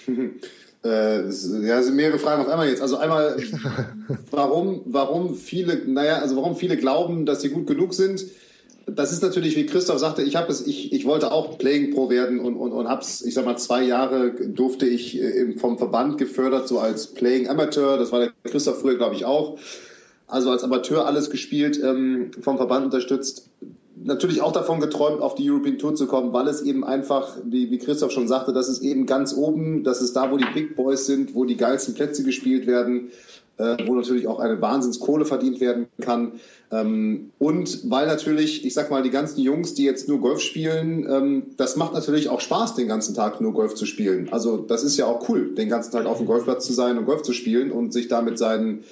Äh, 0.81 1.25
ja, 1.25 1.83
sind 1.83 1.97
mehrere 1.97 2.19
Fragen 2.19 2.41
auf 2.41 2.47
einmal 2.47 2.69
jetzt. 2.69 2.81
Also 2.81 2.95
einmal, 2.95 3.35
warum, 4.31 4.83
warum 4.85 5.35
viele, 5.35 5.75
naja, 5.85 6.19
also 6.19 6.37
warum 6.37 6.55
viele 6.55 6.77
glauben, 6.77 7.25
dass 7.25 7.41
sie 7.41 7.49
gut 7.49 7.67
genug 7.67 7.93
sind 7.93 8.23
das 8.95 9.11
ist 9.11 9.23
natürlich, 9.23 9.55
wie 9.55 9.65
Christoph 9.65 9.99
sagte, 9.99 10.21
ich 10.21 10.35
habe 10.35 10.51
es, 10.51 10.65
ich, 10.65 10.93
ich 10.93 11.05
wollte 11.05 11.31
auch 11.31 11.57
Playing 11.57 11.93
Pro 11.93 12.09
werden 12.09 12.39
und, 12.39 12.55
und, 12.55 12.71
und 12.71 12.87
hab's, 12.87 13.21
ich 13.21 13.33
sag 13.33 13.45
mal, 13.45 13.57
zwei 13.57 13.83
Jahre 13.83 14.31
durfte 14.31 14.85
ich 14.85 15.19
äh, 15.19 15.53
vom 15.57 15.77
Verband 15.77 16.17
gefördert, 16.17 16.67
so 16.67 16.79
als 16.79 17.07
Playing 17.07 17.47
Amateur. 17.49 17.97
Das 17.97 18.11
war 18.11 18.19
der 18.19 18.31
Christoph 18.43 18.81
früher, 18.81 18.97
glaube 18.97 19.15
ich, 19.15 19.25
auch. 19.25 19.57
Also 20.29 20.51
als 20.51 20.63
Amateur 20.63 21.05
alles 21.05 21.29
gespielt, 21.29 21.79
ähm, 21.83 22.31
vom 22.41 22.57
Verband 22.57 22.85
unterstützt. 22.85 23.49
Natürlich 24.01 24.41
auch 24.41 24.53
davon 24.53 24.79
geträumt, 24.79 25.21
auf 25.21 25.35
die 25.35 25.49
European 25.49 25.77
Tour 25.77 25.95
zu 25.95 26.07
kommen, 26.07 26.31
weil 26.31 26.47
es 26.47 26.61
eben 26.61 26.85
einfach, 26.85 27.35
wie, 27.43 27.69
wie 27.69 27.79
Christoph 27.79 28.11
schon 28.11 28.29
sagte, 28.29 28.53
das 28.53 28.69
ist 28.69 28.81
eben 28.81 29.05
ganz 29.05 29.33
oben, 29.35 29.83
das 29.83 30.01
ist 30.01 30.15
da, 30.15 30.31
wo 30.31 30.37
die 30.37 30.47
Big 30.53 30.77
Boys 30.77 31.05
sind, 31.05 31.35
wo 31.35 31.43
die 31.43 31.57
geilsten 31.57 31.95
Plätze 31.95 32.23
gespielt 32.23 32.65
werden 32.65 33.09
äh, 33.59 33.77
wo 33.85 33.93
natürlich 33.93 34.25
auch 34.27 34.39
eine 34.39 34.59
Wahnsinnskohle 34.61 35.25
verdient 35.25 35.59
werden 35.59 35.87
kann. 36.01 36.39
Ähm, 36.71 37.31
und 37.37 37.91
weil 37.91 38.07
natürlich, 38.07 38.65
ich 38.65 38.73
sag 38.73 38.89
mal, 38.89 39.03
die 39.03 39.09
ganzen 39.09 39.41
Jungs, 39.41 39.73
die 39.73 39.83
jetzt 39.83 40.07
nur 40.07 40.19
Golf 40.19 40.39
spielen, 40.39 41.05
ähm, 41.09 41.43
das 41.57 41.75
macht 41.75 41.93
natürlich 41.93 42.29
auch 42.29 42.39
Spaß, 42.39 42.75
den 42.75 42.87
ganzen 42.87 43.13
Tag 43.15 43.41
nur 43.41 43.53
Golf 43.53 43.75
zu 43.75 43.85
spielen. 43.85 44.29
Also 44.31 44.57
das 44.57 44.83
ist 44.83 44.97
ja 44.97 45.05
auch 45.05 45.27
cool, 45.29 45.53
den 45.53 45.67
ganzen 45.67 45.91
Tag 45.91 46.05
auf 46.05 46.17
dem 46.17 46.25
Golfplatz 46.25 46.65
zu 46.65 46.73
sein 46.73 46.97
und 46.97 47.05
Golf 47.05 47.21
zu 47.21 47.33
spielen 47.33 47.71
und 47.71 47.91
sich 47.91 48.07
da 48.07 48.21
mit 48.21 48.37
seinen 48.37 48.85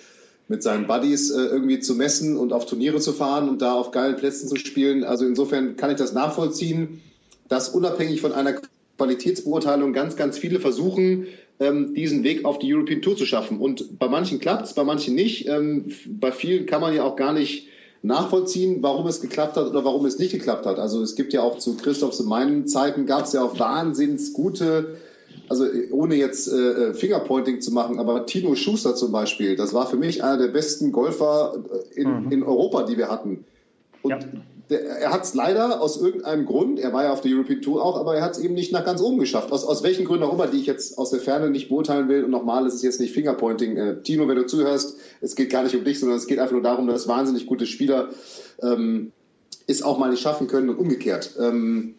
mit 0.48 0.64
seinen 0.64 0.88
Buddies 0.88 1.32
äh, 1.32 1.42
irgendwie 1.42 1.80
zu 1.80 1.96
messen 1.96 2.38
und 2.38 2.54
auf 2.54 2.66
Turniere 2.66 3.00
zu 3.00 3.14
fahren 3.14 3.50
und 3.50 3.62
da 3.62 3.74
auf 3.74 3.92
geilen 3.92 4.16
Plätzen 4.16 4.48
zu 4.48 4.56
spielen. 4.56 5.04
Also 5.04 5.26
insofern 5.26 5.76
kann 5.76 5.92
ich 5.92 5.98
das 5.98 6.14
nachvollziehen, 6.14 7.02
dass 7.50 7.70
unabhängig 7.70 8.22
von 8.22 8.32
einer 8.32 8.56
Qualitätsbeurteilung 8.98 9.94
ganz, 9.94 10.16
ganz 10.16 10.38
viele 10.38 10.60
versuchen, 10.60 11.28
ähm, 11.60 11.94
diesen 11.94 12.24
Weg 12.24 12.46
auf 12.46 12.60
die 12.60 12.74
European 12.74 13.02
Tour 13.02 13.18
zu 13.18 13.26
schaffen. 13.26 13.60
Und 13.60 14.00
bei 14.00 14.08
manchen 14.08 14.40
klappt 14.40 14.66
es, 14.66 14.74
bei 14.74 14.84
manchen 14.84 15.16
nicht. 15.16 15.48
Ähm, 15.48 15.92
bei 16.08 16.32
vielen 16.32 16.66
kann 16.66 16.82
man 16.82 16.96
ja 16.96 17.04
auch 17.04 17.16
gar 17.16 17.34
nicht 17.34 17.68
nachvollziehen, 18.04 18.78
warum 18.82 19.08
es 19.08 19.22
geklappt 19.22 19.58
hat 19.58 19.68
oder 19.68 19.84
warum 19.84 20.06
es 20.06 20.20
nicht 20.20 20.32
geklappt 20.32 20.66
hat. 20.66 20.80
Also 20.80 21.02
es 21.02 21.16
gibt 21.16 21.34
ja 21.34 21.42
auch 21.42 21.58
zu 21.58 21.76
Christophs 21.76 22.20
und 22.20 22.28
meinen 22.28 22.68
Zeiten 22.68 23.06
gab 23.06 23.26
es 23.26 23.34
ja 23.34 23.44
auch 23.44 23.60
wahnsinns 23.60 24.34
gute, 24.34 24.98
also 25.50 25.66
ohne 25.92 26.16
jetzt 26.16 26.48
äh, 26.52 26.94
Fingerpointing 26.94 27.62
zu 27.62 27.72
machen, 27.72 28.00
aber 28.00 28.26
Tino 28.26 28.56
Schuster 28.56 28.96
zum 28.96 29.12
Beispiel, 29.12 29.56
das 29.56 29.74
war 29.74 29.88
für 29.88 29.98
mich 29.98 30.24
einer 30.24 30.38
der 30.38 30.50
besten 30.50 30.92
Golfer 30.92 31.64
in, 31.96 32.26
mhm. 32.26 32.32
in 32.32 32.44
Europa, 32.44 32.84
die 32.84 32.98
wir 32.98 33.10
hatten. 33.10 33.46
Und 34.02 34.12
ja 34.12 34.20
der, 34.70 34.82
er 34.82 35.14
hat 35.14 35.24
es 35.24 35.34
leider 35.34 35.82
aus 35.82 36.00
irgendeinem 36.00 36.46
Grund, 36.46 36.80
er 36.80 36.94
war 36.94 37.04
ja 37.04 37.14
auf 37.14 37.22
der 37.22 37.32
European 37.32 37.62
Tour 37.62 37.84
auch, 37.84 37.98
aber 37.98 38.16
er 38.16 38.24
hat 38.24 38.34
es 38.34 38.40
eben 38.40 38.54
nicht 38.54 38.72
nach 38.72 38.84
ganz 38.84 39.02
oben 39.02 39.18
geschafft. 39.18 39.52
Aus, 39.52 39.64
aus 39.64 39.84
welchen 39.84 40.06
Gründen 40.06 40.24
auch 40.24 40.34
immer, 40.34 40.48
die 40.48 40.58
ich 40.58 40.66
jetzt 40.66 40.98
aus 40.98 41.10
der 41.10 41.20
Ferne 41.20 41.50
nicht 41.50 41.70
beurteilen 41.70 42.10
will. 42.10 42.24
Und 42.24 42.32
nochmal, 42.32 42.66
es 42.66 42.74
ist 42.74 42.84
jetzt 42.84 43.00
nicht 43.00 43.14
Fingerpointing. 43.14 43.78
Äh, 43.78 44.02
Tino, 44.02 44.28
wenn 44.28 44.36
du 44.36 44.46
zuhörst, 44.46 44.98
es 45.22 45.36
geht 45.36 45.50
gar 45.50 45.64
nicht 45.64 45.76
um 45.76 45.84
dich, 45.84 46.00
sondern 46.00 46.18
es 46.18 46.28
geht 46.28 46.40
einfach 46.40 46.54
nur 46.54 46.64
darum, 46.64 46.88
dass 46.88 47.08
wahnsinnig 47.08 47.46
gute 47.46 47.66
Spieler 47.66 48.10
ähm, 48.62 49.12
es 49.68 49.84
auch 49.84 49.98
mal 49.98 50.10
nicht 50.10 50.22
schaffen 50.22 50.48
können 50.48 50.70
und 50.70 50.78
umgekehrt. 50.78 51.36
Ähm, 51.40 51.96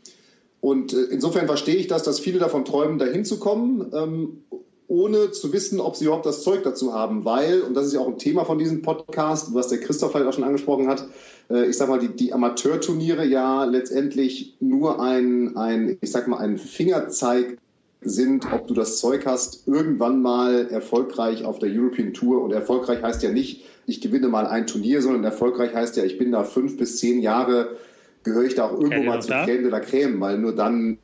und 0.61 0.93
äh, 0.93 1.05
insofern 1.11 1.47
verstehe 1.47 1.77
ich 1.77 1.87
das, 1.87 2.03
dass 2.03 2.21
viele 2.21 2.39
davon 2.39 2.65
träumen, 2.65 2.99
dahin 2.99 3.25
zu 3.25 3.39
kommen. 3.39 3.91
Ähm, 3.95 4.43
ohne 4.89 5.31
zu 5.33 5.53
wissen, 5.53 5.81
ob 5.81 5.97
sie 5.97 6.07
überhaupt 6.07 6.25
das 6.25 6.43
Zeug 6.43 6.63
dazu 6.63 6.95
haben, 6.95 7.27
weil, 7.27 7.61
und 7.61 7.75
das 7.75 7.87
ist 7.87 7.93
ja 7.93 8.01
auch 8.01 8.09
ein 8.09 8.19
Thema 8.19 8.47
von 8.47 8.59
diesem 8.59 8.81
Podcast, 8.81 9.53
was 9.53 9.69
der 9.69 9.81
Christoph 9.81 10.15
halt 10.15 10.27
auch 10.27 10.33
schon 10.33 10.45
angesprochen 10.45 10.89
hat, 10.89 11.07
äh, 11.51 11.67
ich 11.67 11.77
sag 11.77 11.91
mal, 11.91 11.99
die, 11.99 12.09
die 12.09 12.33
Amateurturniere 12.33 13.27
ja 13.27 13.65
letztendlich 13.65 14.57
nur 14.61 15.01
ein, 15.01 15.57
ein, 15.59 15.99
ich 16.01 16.11
sag 16.11 16.27
mal, 16.27 16.39
ein 16.39 16.57
Fingerzeig 16.57 17.59
sind, 18.01 18.51
ob 18.53 18.67
du 18.67 18.75
das 18.75 18.99
Zeug 18.99 19.27
hast, 19.27 19.67
irgendwann 19.67 20.23
mal 20.23 20.69
erfolgreich 20.71 21.45
auf 21.45 21.59
der 21.59 21.69
European 21.71 22.15
Tour. 22.15 22.43
Und 22.43 22.53
erfolgreich 22.53 23.03
heißt 23.03 23.23
ja 23.23 23.31
nicht, 23.31 23.65
ich 23.87 24.01
gewinne 24.01 24.29
mal 24.29 24.47
ein 24.47 24.67
Turnier, 24.67 25.03
sondern 25.03 25.25
erfolgreich 25.25 25.75
heißt 25.75 25.97
ja, 25.97 26.05
ich 26.05 26.17
bin 26.17 26.33
da 26.33 26.45
fünf 26.45 26.79
bis 26.79 26.99
zehn 26.99 27.21
Jahre, 27.21 27.77
gehöre 28.25 28.45
ich 28.45 28.55
da 28.55 28.67
auch 28.67 28.73
irgendwo 28.73 29.03
mal 29.03 29.23
zu 29.23 29.29
da? 29.29 29.45
Creme 29.45 29.71
de 29.71 29.81
Creme, 29.81 30.21
weil 30.21 30.39
nur 30.39 30.55
dann. 30.55 30.99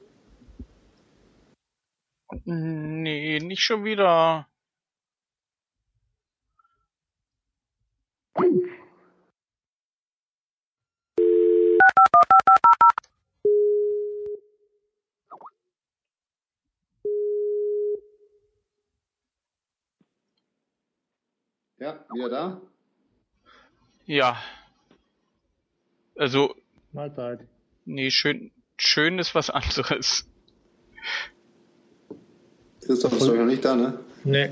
Nee, 2.44 3.38
nicht 3.38 3.62
schon 3.62 3.84
wieder. 3.84 4.48
Ja, 21.78 22.02
wieder 22.08 22.30
da? 22.30 22.60
Ja. 24.06 24.42
Also 26.16 26.54
Mahlzeit. 26.94 27.40
nee, 27.84 28.10
schön, 28.10 28.50
schön 28.78 29.18
ist 29.18 29.34
was 29.34 29.50
anderes. 29.50 30.26
Christoph 32.86 33.12
ist 33.14 33.26
doch 33.26 33.34
noch 33.34 33.46
nicht 33.46 33.64
da, 33.64 33.74
ne? 33.76 33.98
Nee. 34.24 34.50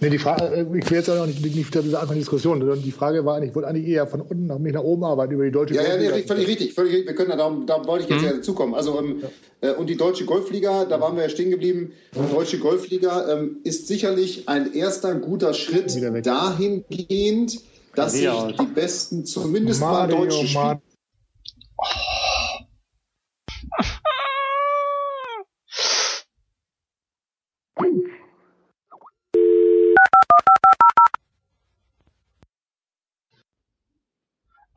Nee, 0.00 0.10
die 0.10 0.18
Frage, 0.18 0.44
äh, 0.54 0.60
ich 0.78 0.90
will 0.90 0.98
jetzt 0.98 1.10
auch 1.10 1.16
noch 1.16 1.26
nicht, 1.26 1.42
nicht 1.42 1.74
diese 1.74 1.98
einfache 2.00 2.16
Diskussion, 2.16 2.60
sondern 2.60 2.80
die 2.82 2.92
Frage 2.92 3.24
war 3.24 3.34
eigentlich, 3.36 3.50
ich 3.50 3.56
wollte 3.56 3.68
eigentlich 3.68 3.88
eher 3.88 4.06
von 4.06 4.20
unten 4.20 4.46
nach, 4.46 4.58
mich 4.58 4.72
nach 4.72 4.82
oben 4.84 5.02
arbeiten 5.04 5.34
über 5.34 5.44
die 5.44 5.50
deutsche 5.50 5.74
Ja, 5.74 5.82
ja, 5.82 5.96
nee, 5.96 6.04
Golfliga. 6.04 6.26
völlig 6.28 6.46
richtig, 6.48 6.74
völlig 6.74 6.92
richtig. 6.92 7.08
Wir 7.08 7.14
können 7.16 7.30
da, 7.30 7.36
darum, 7.36 7.66
da 7.66 7.84
wollte 7.84 8.04
ich 8.04 8.10
jetzt 8.10 8.22
ja 8.22 8.32
dazukommen. 8.32 8.76
Also, 8.76 8.96
ähm, 9.00 9.24
äh, 9.60 9.72
und 9.72 9.90
die 9.90 9.96
Deutsche 9.96 10.24
Golfliga, 10.24 10.84
da 10.84 11.00
waren 11.00 11.16
wir 11.16 11.24
ja 11.24 11.28
stehen 11.28 11.50
geblieben. 11.50 11.92
Die 12.14 12.32
Deutsche 12.32 12.58
Golfliga 12.60 13.32
ähm, 13.32 13.56
ist 13.64 13.88
sicherlich 13.88 14.48
ein 14.48 14.72
erster 14.72 15.16
guter 15.16 15.52
Schritt 15.52 15.92
dahingehend, 16.24 17.60
dass 17.98 18.12
sich 18.12 18.28
aus. 18.28 18.56
die 18.56 18.66
Besten, 18.66 19.26
zumindest 19.26 19.80
mal 19.80 19.92
Mario, 19.92 20.24
deutschen 20.24 20.46
Spieler, 20.46 20.62
Mario. 20.62 20.82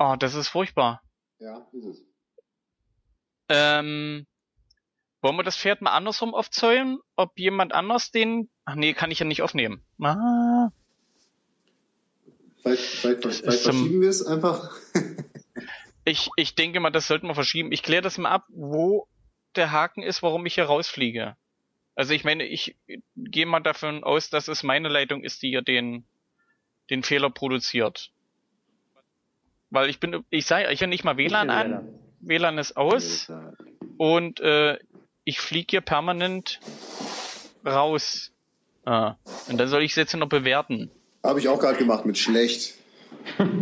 Oh, 0.03 0.15
das 0.17 0.33
ist 0.33 0.47
furchtbar. 0.47 1.03
Ja, 1.37 1.67
ist 1.73 1.85
es. 1.85 2.03
Ähm, 3.49 4.25
wollen 5.21 5.35
wir 5.35 5.43
das 5.43 5.57
Pferd 5.57 5.81
mal 5.81 5.91
andersrum 5.91 6.33
aufzäumen? 6.33 6.99
Ob 7.15 7.37
jemand 7.37 7.73
anders 7.73 8.09
den. 8.09 8.49
Ach 8.65 8.73
nee, 8.73 8.93
kann 8.93 9.11
ich 9.11 9.19
ja 9.19 9.25
nicht 9.25 9.43
aufnehmen. 9.43 9.85
Ah. 10.01 10.69
Vielleicht, 12.61 12.83
vielleicht, 12.83 13.25
Das 13.25 13.37
vielleicht 13.39 13.57
ist 13.57 13.63
zum- 13.63 13.77
verschieben 13.77 14.01
wir 14.01 14.09
es 14.09 14.25
einfach. 14.25 14.75
Ich, 16.03 16.29
ich 16.35 16.55
denke 16.55 16.79
mal, 16.79 16.89
das 16.89 17.05
sollten 17.07 17.27
wir 17.27 17.35
verschieben. 17.35 17.71
Ich 17.71 17.83
kläre 17.83 18.01
das 18.01 18.17
mal 18.17 18.31
ab, 18.31 18.45
wo 18.49 19.07
der 19.55 19.71
Haken 19.71 20.01
ist, 20.01 20.23
warum 20.23 20.47
ich 20.47 20.55
hier 20.55 20.63
rausfliege. 20.63 21.37
Also 21.93 22.13
ich 22.15 22.23
meine, 22.23 22.43
ich 22.43 22.75
gehe 23.15 23.45
mal 23.45 23.59
davon 23.59 24.03
aus, 24.03 24.31
dass 24.31 24.47
es 24.47 24.63
meine 24.63 24.89
Leitung 24.89 25.23
ist, 25.23 25.43
die 25.43 25.49
hier 25.49 25.61
den, 25.61 26.03
den 26.89 27.03
Fehler 27.03 27.29
produziert. 27.29 28.09
Weil 29.69 29.91
ich 29.91 29.99
bin, 29.99 30.25
ich 30.31 30.47
sage, 30.47 30.71
ich 30.71 30.79
bin 30.79 30.89
nicht 30.89 31.03
mal 31.03 31.17
WLAN 31.17 31.51
an, 31.51 31.87
WLAN 32.19 32.57
ist 32.57 32.77
aus 32.77 33.31
und 33.97 34.39
äh, 34.39 34.79
ich 35.23 35.39
fliege 35.39 35.67
hier 35.69 35.81
permanent 35.81 36.59
raus. 37.63 38.31
Ah. 38.85 39.17
Und 39.47 39.59
dann 39.59 39.67
soll 39.67 39.83
ich 39.83 39.91
es 39.91 39.97
jetzt 39.97 40.15
noch 40.15 40.27
bewerten. 40.29 40.89
Habe 41.23 41.39
ich 41.39 41.47
auch 41.47 41.59
gerade 41.59 41.77
gemacht 41.77 42.05
mit 42.05 42.17
schlecht. 42.17 42.75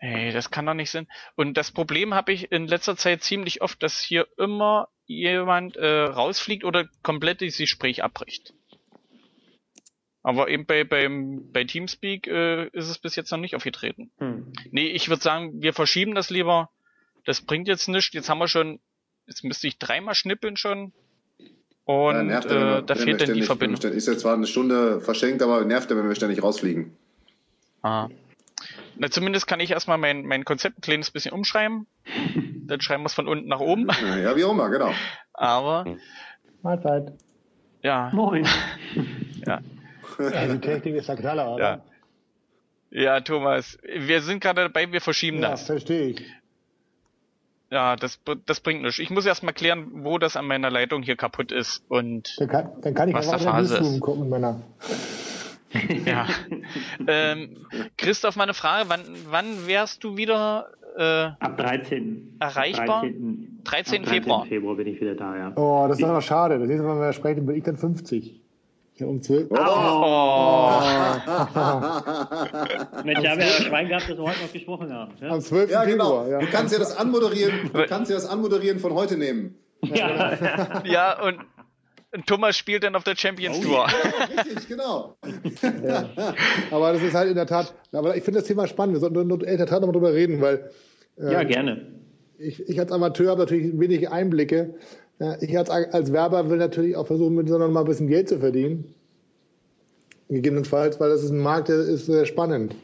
Ey, 0.00 0.32
das 0.32 0.50
kann 0.50 0.66
doch 0.66 0.74
nicht 0.74 0.90
sein. 0.90 1.08
Und 1.34 1.54
das 1.56 1.72
Problem 1.72 2.14
habe 2.14 2.32
ich 2.32 2.52
in 2.52 2.68
letzter 2.68 2.96
Zeit 2.96 3.22
ziemlich 3.22 3.62
oft, 3.62 3.82
dass 3.82 4.00
hier 4.00 4.28
immer 4.36 4.88
jemand 5.06 5.76
äh, 5.76 6.04
rausfliegt 6.04 6.64
oder 6.64 6.88
komplett 7.02 7.42
das 7.42 7.56
Gespräch 7.56 8.04
abbricht. 8.04 8.54
Aber 10.22 10.48
eben 10.48 10.66
bei, 10.66 10.84
beim, 10.84 11.50
bei 11.52 11.64
Teamspeak 11.64 12.26
äh, 12.26 12.68
ist 12.68 12.88
es 12.88 12.98
bis 12.98 13.16
jetzt 13.16 13.30
noch 13.30 13.38
nicht 13.38 13.56
aufgetreten. 13.56 14.10
Hm. 14.18 14.52
Nee, 14.70 14.88
ich 14.88 15.08
würde 15.08 15.22
sagen, 15.22 15.62
wir 15.62 15.72
verschieben 15.72 16.14
das 16.14 16.30
lieber. 16.30 16.70
Das 17.24 17.40
bringt 17.40 17.66
jetzt 17.66 17.88
nichts. 17.88 18.14
Jetzt 18.14 18.28
haben 18.28 18.38
wir 18.38 18.48
schon, 18.48 18.80
jetzt 19.26 19.42
müsste 19.42 19.66
ich 19.66 19.78
dreimal 19.78 20.14
schnippeln 20.14 20.56
schon. 20.56 20.92
Und 21.88 22.14
Ja, 22.16 22.22
nervt 22.22 22.50
er, 22.50 22.78
äh, 22.80 22.82
da 22.84 22.94
fehlt 22.96 23.08
dann 23.22 23.28
die 23.28 23.42
ständig- 23.42 23.46
Verbindung. 23.46 23.80
Ist 23.92 24.06
jetzt 24.08 24.20
zwar 24.20 24.34
eine 24.34 24.46
Stunde 24.46 25.00
verschenkt, 25.00 25.40
aber 25.42 25.64
nervt 25.64 25.90
er, 25.90 25.96
wenn 25.96 26.06
wir 26.06 26.14
ständig 26.14 26.42
rausfliegen. 26.42 26.94
Ah. 27.82 28.08
Na, 28.96 29.08
zumindest 29.10 29.46
kann 29.46 29.58
ich 29.60 29.70
erstmal 29.70 29.96
mein, 29.96 30.26
mein 30.26 30.44
Konzept 30.44 30.76
ein 30.78 30.80
kleines 30.82 31.10
bisschen 31.10 31.32
umschreiben. 31.32 31.86
Dann 32.66 32.82
schreiben 32.82 33.04
wir 33.04 33.06
es 33.06 33.14
von 33.14 33.26
unten 33.26 33.48
nach 33.48 33.60
oben. 33.60 33.88
Ja, 34.22 34.36
wie 34.36 34.44
auch 34.44 34.50
immer, 34.52 34.68
genau. 34.68 34.92
Aber, 35.32 35.96
Mahlzeit. 36.62 37.12
ja, 37.82 38.10
Moin. 38.12 38.44
ja, 39.46 39.60
Ja, 40.18 40.46
die 40.46 40.58
Technik 40.60 40.96
ist 40.96 41.08
der 41.08 41.16
Knaller, 41.16 41.54
oder? 41.54 41.64
ja. 41.64 41.80
Ja, 42.90 43.20
Thomas, 43.20 43.78
wir 43.82 44.20
sind 44.20 44.40
gerade 44.40 44.62
dabei, 44.62 44.92
wir 44.92 45.00
verschieben 45.00 45.40
Ja, 45.42 45.50
das. 45.52 45.64
verstehe 45.66 46.08
ich. 46.08 46.22
Ja, 47.70 47.96
das, 47.96 48.18
das 48.46 48.60
bringt 48.60 48.82
nichts. 48.82 48.98
Ich 48.98 49.10
muss 49.10 49.26
erst 49.26 49.42
mal 49.42 49.52
klären, 49.52 50.04
wo 50.04 50.18
das 50.18 50.36
an 50.36 50.46
meiner 50.46 50.70
Leitung 50.70 51.02
hier 51.02 51.16
kaputt 51.16 51.52
ist. 51.52 51.84
Und 51.88 52.34
Dann 52.38 52.48
kann, 52.48 52.70
dann 52.80 52.94
kann 52.94 53.08
ich 53.08 53.14
Was 53.14 53.28
auch 53.28 53.38
der 53.38 53.40
Phase 53.40 53.76
ist. 53.78 54.00
gucken 54.00 54.28
meiner. 54.28 54.60
ja. 56.06 56.26
ähm, 57.06 57.66
Christoph, 57.98 58.36
meine 58.36 58.54
Frage, 58.54 58.88
wann, 58.88 59.02
wann 59.28 59.66
wärst 59.66 60.02
du 60.02 60.16
wieder 60.16 60.70
äh, 60.96 61.30
Ab 61.38 61.58
13. 61.58 62.36
Erreichbar? 62.40 63.02
13. 63.02 63.60
13. 63.64 64.02
ab 64.02 64.08
Februar. 64.08 64.46
Februar 64.46 64.76
bin 64.76 64.86
ich 64.86 64.98
wieder 65.00 65.14
da, 65.14 65.36
ja. 65.36 65.52
Oh, 65.56 65.84
das 65.86 65.98
ist 65.98 66.02
doch 66.02 66.12
noch 66.12 66.22
schade. 66.22 66.58
Das 66.58 66.68
nächste 66.68 66.86
Mal, 66.86 66.94
wenn 66.94 67.02
wir 67.02 67.12
sprechen, 67.12 67.44
bin 67.44 67.56
ich 67.56 67.64
dann 67.64 67.76
50. 67.76 68.40
Ja, 68.98 69.06
um 69.06 69.22
12. 69.22 69.46
Oh, 69.50 69.54
Mensch, 73.04 73.22
da 73.22 73.30
haben 73.30 73.38
wir 73.38 73.46
ja 73.46 73.52
Schwein 73.62 73.88
gehabt, 73.88 74.08
dass 74.10 74.18
wir 74.18 74.24
heute 74.24 74.42
noch 74.42 74.52
gesprochen 74.52 74.92
haben. 74.92 75.14
Ja, 75.20 75.28
Am 75.30 75.40
12. 75.40 75.70
Ja, 75.70 75.84
genau. 75.84 76.24
Februar. 76.24 76.28
Ja. 76.28 76.40
Du 76.40 76.46
kannst 76.50 76.72
ja 76.72 76.80
das 76.80 76.96
anmoderieren, 76.96 77.70
du 77.72 77.86
kannst 77.86 78.10
ja 78.10 78.16
das 78.16 78.26
Anmoderieren 78.26 78.80
von 78.80 78.94
heute 78.94 79.16
nehmen. 79.16 79.54
ja. 79.82 80.82
ja, 80.84 81.22
und, 81.22 81.38
und 82.12 82.26
Thomas 82.26 82.56
spielt 82.56 82.82
dann 82.82 82.96
auf 82.96 83.04
der 83.04 83.14
Champions 83.14 83.58
Oh, 83.60 83.62
Tour. 83.62 83.86
Richtig, 83.86 84.66
genau. 84.66 85.16
Aber 86.72 86.92
das 86.92 87.02
ist 87.02 87.14
halt 87.14 87.28
in 87.28 87.36
der 87.36 87.46
Tat, 87.46 87.72
aber 87.92 88.16
ich 88.16 88.24
finde 88.24 88.40
das 88.40 88.48
Thema 88.48 88.66
spannend. 88.66 88.96
Wir 88.96 89.00
sollten 89.00 89.30
in 89.30 89.58
der 89.58 89.66
Tat 89.66 89.80
nochmal 89.82 89.92
drüber 89.92 90.12
reden, 90.12 90.40
weil 90.40 90.72
ja, 91.16 91.44
gerne. 91.44 92.00
ich, 92.36 92.68
ich 92.68 92.80
als 92.80 92.90
Amateur 92.90 93.30
habe 93.30 93.42
natürlich 93.42 93.78
wenig 93.78 94.10
Einblicke. 94.10 94.74
Ja, 95.20 95.36
Ich 95.40 95.56
als, 95.56 95.68
als 95.70 96.12
Werber 96.12 96.48
will 96.48 96.58
natürlich 96.58 96.96
auch 96.96 97.06
versuchen, 97.06 97.34
mit 97.34 97.48
so 97.48 97.58
mal 97.58 97.80
ein 97.80 97.86
bisschen 97.86 98.08
Geld 98.08 98.28
zu 98.28 98.38
verdienen. 98.38 98.84
Gegebenenfalls, 100.28 101.00
weil 101.00 101.08
das 101.10 101.22
ist 101.24 101.30
ein 101.30 101.40
Markt, 101.40 101.68
der 101.68 101.76
ist 101.80 102.06
sehr 102.06 102.26
spannend. 102.26 102.74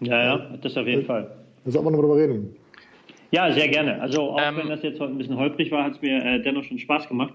Ja, 0.00 0.22
ja, 0.36 0.56
das 0.62 0.76
auf 0.76 0.86
jeden 0.86 1.04
Fall. 1.04 1.30
Da 1.64 1.70
sollten 1.70 1.86
wir 1.86 1.90
nochmal 1.92 2.08
drüber 2.08 2.20
reden. 2.20 2.54
Ja, 3.30 3.52
sehr 3.52 3.68
gerne. 3.68 4.00
Also 4.00 4.20
auch 4.22 4.40
Ähm, 4.40 4.56
wenn 4.58 4.68
das 4.68 4.82
jetzt 4.82 5.00
heute 5.00 5.12
ein 5.12 5.18
bisschen 5.18 5.36
holprig 5.36 5.70
war, 5.70 5.84
hat 5.84 5.94
es 5.96 6.02
mir 6.02 6.24
äh, 6.24 6.42
dennoch 6.42 6.64
schon 6.64 6.78
Spaß 6.78 7.08
gemacht. 7.08 7.34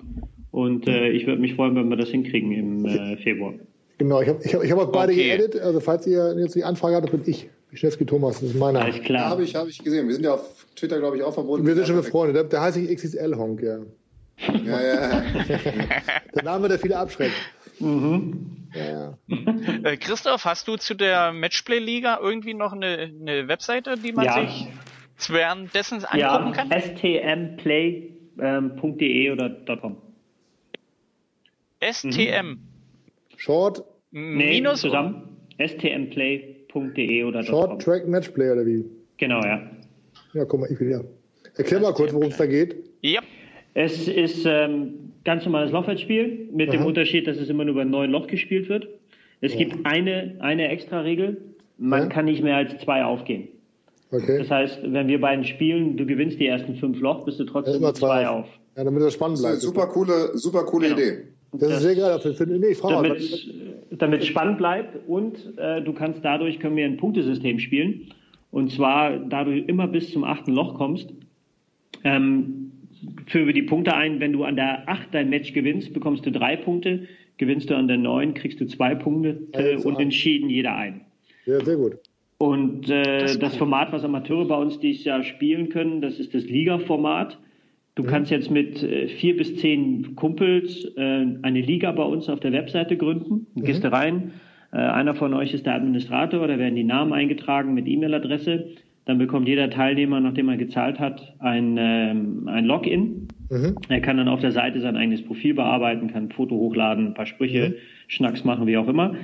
Und 0.52 0.88
äh, 0.88 1.10
ich 1.10 1.28
würde 1.28 1.42
mich 1.42 1.56
freuen, 1.56 1.76
wenn 1.76 1.90
wir 1.90 1.98
das 1.98 2.10
hinkriegen 2.10 2.52
im 2.52 2.86
äh, 2.86 3.18
Februar. 3.18 3.54
Genau, 3.98 4.22
ich 4.22 4.30
habe 4.30 4.40
ich 4.44 4.54
hab, 4.56 4.64
ich 4.64 4.72
hab 4.72 4.80
auch 4.80 4.92
beide 4.92 5.12
Okay. 5.14 5.38
geedit. 5.38 5.60
Also 5.60 5.80
falls 5.80 6.08
ihr 6.08 6.36
jetzt 6.40 6.56
die 6.56 6.64
Anfrage 6.64 6.96
habt, 6.96 7.06
das 7.06 7.12
bin 7.12 7.22
ich. 7.26 7.50
Wischnewski 7.72 8.06
Thomas, 8.06 8.40
das 8.40 8.50
ist 8.52 8.56
meiner. 8.56 8.82
Alles 8.82 8.98
Ja, 8.98 9.04
klar. 9.04 9.30
habe 9.30 9.44
ich, 9.44 9.56
hab 9.56 9.68
ich 9.68 9.84
gesehen. 9.84 10.08
Wir 10.08 10.14
sind 10.14 10.24
ja 10.24 10.36
auf 10.36 10.66
Twitter, 10.76 11.00
glaube 11.00 11.18
ich, 11.18 11.24
auch 11.24 11.34
verbunden. 11.34 11.66
Wir 11.66 11.74
sind 11.74 11.88
schon 11.88 11.96
Ja, 11.96 12.02
befreundet. 12.02 12.36
Der, 12.36 12.44
der 12.44 12.62
heißt 12.62 12.78
ich 12.78 12.88
XXL-Honk, 12.96 13.62
ja. 13.64 13.80
Ja, 14.38 14.82
ja. 14.82 15.22
Der 16.36 16.44
Name, 16.44 16.68
der 16.68 16.80
viele 16.80 16.98
abschreckt. 16.98 17.36
Mhm. 17.80 18.68
Ja, 18.74 18.86
ja. 18.86 19.18
Äh, 19.84 19.98
Christoph, 19.98 20.46
hast 20.46 20.68
du 20.68 20.76
zu 20.78 20.96
der 20.96 21.32
Matchplay-Liga 21.32 22.20
irgendwie 22.22 22.54
noch 22.56 22.74
eine, 22.74 23.12
eine 23.22 23.48
Webseite, 23.48 23.96
die 23.98 24.12
man 24.12 24.26
Ja. 24.26 24.42
sich 24.46 24.68
währenddessen 25.30 26.04
angucken 26.06 26.20
Ja, 26.20 26.52
kann? 26.52 26.72
stmplay.de 26.82 28.12
oder 29.32 29.50
.com. 29.80 29.98
STM. 31.82 32.58
Short, 33.38 33.84
Nee, 34.12 34.60
Minus 34.62 34.82
zusammen. 34.82 35.38
stmplay.de 35.60 37.24
oder 37.24 37.44
Short 37.44 37.70
.com. 37.72 37.80
Track 37.80 38.08
Matchplay 38.08 38.52
oder 38.52 38.66
wie? 38.66 38.86
Genau, 39.18 39.42
ja. 39.44 39.62
Ja, 40.34 40.46
guck 40.46 40.60
mal, 40.62 40.72
ich 40.72 40.80
will 40.80 40.90
ja. 40.92 41.02
Erklär 41.58 41.80
mal 41.80 41.94
kurz, 41.94 42.14
worum 42.14 42.30
es 42.30 42.38
da 42.38 42.46
geht. 42.46 42.76
Ja. 43.02 43.22
Es 43.74 44.08
ist 44.08 44.46
ähm, 44.46 45.12
ganz 45.26 45.46
normales 45.46 45.72
Lochfeldspiel 45.72 46.50
mit 46.52 46.72
dem 46.74 46.82
Aha. 46.82 46.88
Unterschied, 46.88 47.28
dass 47.28 47.38
es 47.38 47.50
immer 47.50 47.66
nur 47.66 47.74
über 47.74 47.86
neun 47.86 48.12
Loch 48.12 48.28
gespielt 48.28 48.70
wird. 48.70 48.88
Es 49.42 49.58
gibt 49.58 49.86
eine, 49.86 50.36
eine 50.40 50.70
extra 50.70 51.02
Regel. 51.02 51.42
Man 51.78 52.04
Ja. 52.04 52.08
kann 52.08 52.26
nicht 52.26 52.44
mehr 52.44 52.56
als 52.56 52.78
zwei 52.84 53.04
aufgehen. 53.04 53.48
Okay. 54.12 54.38
Das 54.38 54.50
heißt, 54.50 54.80
wenn 54.84 55.08
wir 55.08 55.20
beiden 55.20 55.44
spielen, 55.44 55.98
du 55.98 56.06
gewinnst 56.06 56.40
die 56.40 56.46
ersten 56.48 56.76
fünf 56.76 57.00
Loch, 57.02 57.26
bist 57.26 57.40
du 57.40 57.46
Ja, 57.46 57.52
trotzdem 57.52 57.76
immer 57.78 57.88
mit 57.88 57.98
zwei 57.98 58.08
zwei 58.24 58.28
auf. 58.30 58.46
Ja, 58.78 58.84
damit 58.84 59.02
das 59.02 59.14
spannend 59.16 59.38
Das 59.40 59.44
bleibt. 59.44 59.62
super 59.62 59.88
coole, 59.88 60.32
super 60.38 60.64
coole 60.66 60.90
Genau. 60.90 61.00
Idee. 61.00 61.18
Das 61.54 61.70
ist 61.72 61.82
sehr 61.82 61.96
geil. 61.96 62.20
Für, 62.20 62.34
für, 62.34 62.46
nee, 62.48 62.68
ich 62.68 62.78
frage 62.78 62.96
mal. 62.96 63.04
damit, 63.10 63.54
damit 63.92 64.22
es 64.22 64.28
spannend 64.28 64.58
bleibt 64.60 64.98
und 65.08 65.36
äh, 65.58 65.82
du 65.82 65.94
kannst 65.94 66.24
dadurch 66.24 66.60
können 66.60 66.76
wir 66.76 66.86
ein 66.86 66.98
Punktesystem 66.98 67.60
spielen 67.60 68.08
und 68.52 68.72
zwar 68.72 69.18
da 69.18 69.44
du 69.44 69.52
immer 69.58 69.88
bis 69.88 70.12
zum 70.12 70.24
achten 70.24 70.52
Loch 70.54 70.76
kommst 70.76 71.10
ähm, 72.04 72.72
führen 73.28 73.48
wir 73.48 73.54
die 73.54 73.64
Punkte 73.64 73.96
ein 73.96 74.20
wenn 74.20 74.34
du 74.34 74.44
an 74.44 74.56
der 74.56 74.88
acht 74.90 75.08
dein 75.14 75.30
Match 75.30 75.54
gewinnst 75.54 75.94
bekommst 75.94 76.26
du 76.26 76.32
drei 76.32 76.56
Punkte 76.56 77.08
gewinnst 77.38 77.70
du 77.70 77.76
an 77.76 77.88
der 77.88 77.98
neun 77.98 78.34
kriegst 78.34 78.60
du 78.60 78.66
zwei 78.66 78.96
Punkte 78.96 79.40
äh, 79.54 79.78
und 79.78 80.00
entschieden 80.00 80.50
jeder 80.50 80.76
ein 80.76 81.02
Ja, 81.46 81.60
sehr 81.64 81.78
gut. 81.78 81.98
und 82.38 82.90
äh, 82.90 83.22
Das 83.26 83.38
das. 83.40 83.56
Format 83.58 83.92
was 83.92 84.04
Amateure 84.04 84.48
bei 84.48 84.56
uns 84.58 84.80
dieses 84.80 85.04
Jahr 85.06 85.24
spielen 85.24 85.70
können 85.70 86.02
das 86.02 86.20
ist 86.20 86.34
das 86.34 86.44
Liga-Format 86.46 87.38
Du 87.96 88.02
kannst 88.04 88.32
jetzt 88.32 88.50
mit 88.50 88.82
äh, 88.82 89.08
vier 89.08 89.38
bis 89.38 89.56
zehn 89.58 90.16
Kumpels 90.16 90.84
äh, 90.98 91.28
eine 91.44 91.62
Liga 91.62 91.92
bei 91.92 92.02
uns 92.02 92.28
auf 92.28 92.40
der 92.40 92.52
Webseite 92.52 92.98
gründen. 92.98 93.46
Dann 93.54 93.66
gehst 93.66 93.84
du 93.84 93.92
rein. 93.92 94.32
Äh, 94.72 94.78
einer 94.78 95.14
von 95.14 95.32
euch 95.36 95.54
ist 95.54 95.68
der 95.68 95.76
Administrator, 95.76 96.48
da 96.48 96.58
werden 96.58 96.74
die 96.74 96.84
Namen 96.84 97.14
eingetragen 97.14 97.76
mit 97.76 97.88
E-Mail-Adresse. 97.88 98.70
Dann 99.06 99.18
bekommt 99.18 99.48
jeder 99.48 99.70
Teilnehmer, 99.70 100.20
nachdem 100.20 100.48
er 100.50 100.58
gezahlt 100.58 101.00
hat, 101.00 101.34
ein, 101.40 101.76
ähm, 101.78 102.48
ein 102.48 102.66
Login. 102.66 103.28
Mhm. 103.50 103.76
Er 103.90 104.02
kann 104.02 104.18
dann 104.18 104.30
auf 104.30 104.40
der 104.40 104.52
Seite 104.52 104.80
sein 104.80 104.96
eigenes 104.96 105.24
Profil 105.24 105.54
bearbeiten, 105.54 106.08
kann 106.12 106.26
ein 106.26 106.32
Foto 106.32 106.56
hochladen, 106.56 107.08
ein 107.08 107.14
paar 107.14 107.26
Sprüche, 107.26 107.70
Mhm. 107.70 107.74
Schnacks 108.08 108.44
machen, 108.44 108.68
wie 108.68 108.78
auch 108.78 108.88
immer. 108.88 109.16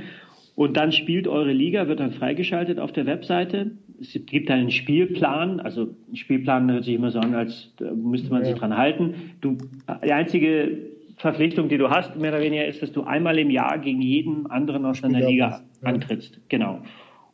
Und 0.56 0.76
dann 0.76 0.92
spielt 0.92 1.28
eure 1.28 1.54
Liga, 1.54 1.88
wird 1.88 2.02
dann 2.02 2.12
freigeschaltet 2.12 2.80
auf 2.80 2.92
der 2.92 3.06
Webseite. 3.06 3.72
Es 4.02 4.20
gibt 4.26 4.52
einen 4.52 4.72
Spielplan, 4.72 5.62
also 5.62 5.96
ein 6.12 6.18
Spielplan 6.18 6.70
hört 6.70 6.84
sich 6.84 6.96
immer 6.96 7.12
so 7.12 7.20
an, 7.20 7.34
als 7.34 7.74
äh, 7.80 7.92
müsste 7.94 8.30
man 8.30 8.44
sich 8.44 8.56
dran 8.56 8.76
halten. 8.76 9.14
Du, 9.40 9.58
die 10.06 10.12
einzige 10.12 10.90
Verpflichtung, 11.16 11.70
die 11.70 11.78
du 11.78 11.90
hast, 11.90 12.18
mehr 12.18 12.32
oder 12.32 12.42
weniger, 12.42 12.66
ist, 12.66 12.82
dass 12.82 12.92
du 12.92 13.04
einmal 13.04 13.40
im 13.40 13.50
Jahr 13.50 13.78
gegen 13.80 14.02
jeden 14.02 14.48
anderen 14.48 14.86
aus 14.86 15.00
deiner 15.02 15.26
Liga 15.30 15.62
ja. 15.82 15.88
antrittst. 15.88 16.42
Genau. 16.50 16.80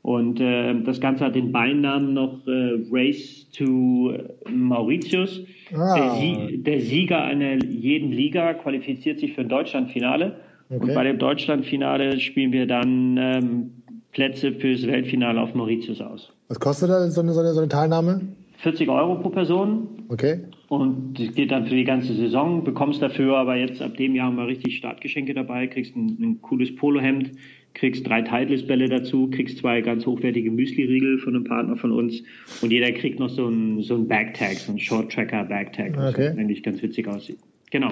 Und 0.05 0.39
äh, 0.39 0.83
das 0.83 1.01
Ganze 1.01 1.25
hat 1.25 1.33
den 1.33 1.51
Beinamen 1.51 2.13
noch 2.13 2.45
äh, 2.45 2.77
Race 2.91 3.49
to 3.57 4.13
Mauritius. 4.53 5.41
Ah. 5.73 5.95
Der, 5.95 6.11
Sie 6.11 6.61
der 6.61 6.79
Sieger 6.79 7.23
einer 7.23 7.55
jeden 7.65 8.11
Liga 8.11 8.53
qualifiziert 8.53 9.19
sich 9.19 9.33
für 9.33 9.41
ein 9.41 9.49
Deutschlandfinale. 9.49 10.35
Und 10.69 10.83
Okay. 10.83 10.93
bei 10.93 11.03
dem 11.05 11.17
Deutschlandfinale 11.17 12.19
spielen 12.19 12.51
wir 12.51 12.67
dann 12.67 13.17
ähm, 13.17 13.71
Plätze 14.11 14.51
fürs 14.51 14.85
Weltfinale 14.85 15.41
auf 15.41 15.55
Mauritius 15.55 16.01
aus. 16.01 16.31
Was 16.49 16.59
kostet 16.59 16.91
da 16.91 17.09
so 17.09 17.21
eine, 17.21 17.33
so 17.33 17.39
eine, 17.39 17.53
so 17.53 17.59
eine 17.61 17.69
Teilnahme? 17.69 18.21
40 18.57 18.87
Euro 18.89 19.15
pro 19.15 19.29
Person 19.29 19.87
Okay. 20.09 20.39
und 20.69 21.19
das 21.19 21.33
geht 21.33 21.49
dann 21.49 21.65
für 21.65 21.75
die 21.75 21.83
ganze 21.83 22.13
Saison. 22.13 22.63
Bekommst 22.63 23.01
dafür 23.01 23.37
aber 23.37 23.55
jetzt 23.55 23.81
ab 23.81 23.97
dem 23.97 24.13
Jahr 24.13 24.29
mal 24.29 24.45
richtig 24.45 24.77
Startgeschenke 24.77 25.33
dabei, 25.33 25.65
kriegst 25.65 25.95
ein, 25.95 26.15
ein 26.21 26.41
cooles 26.43 26.75
Polohemd, 26.75 27.31
kriegst 27.75 28.07
drei 28.07 28.21
Titleist-Bälle 28.21 28.89
dazu, 28.89 29.29
kriegst 29.29 29.59
zwei 29.59 29.81
ganz 29.81 30.05
hochwertige 30.05 30.49
Müsli-Riegel 30.49 31.19
von 31.19 31.35
einem 31.35 31.43
Partner 31.43 31.75
von 31.77 31.91
uns 31.91 32.23
und 32.61 32.71
jeder 32.71 32.91
kriegt 32.91 33.19
noch 33.19 33.29
so 33.29 33.47
ein, 33.47 33.81
so 33.81 33.95
ein 33.95 34.07
Backtag, 34.07 34.53
so 34.53 34.71
ein 34.71 34.79
Short-Tracker-Backtag, 34.79 35.95
was 35.95 36.15
Okay. 36.15 36.29
eigentlich 36.29 36.63
ganz 36.63 36.81
witzig 36.81 37.07
aussieht. 37.07 37.39
Genau. 37.71 37.91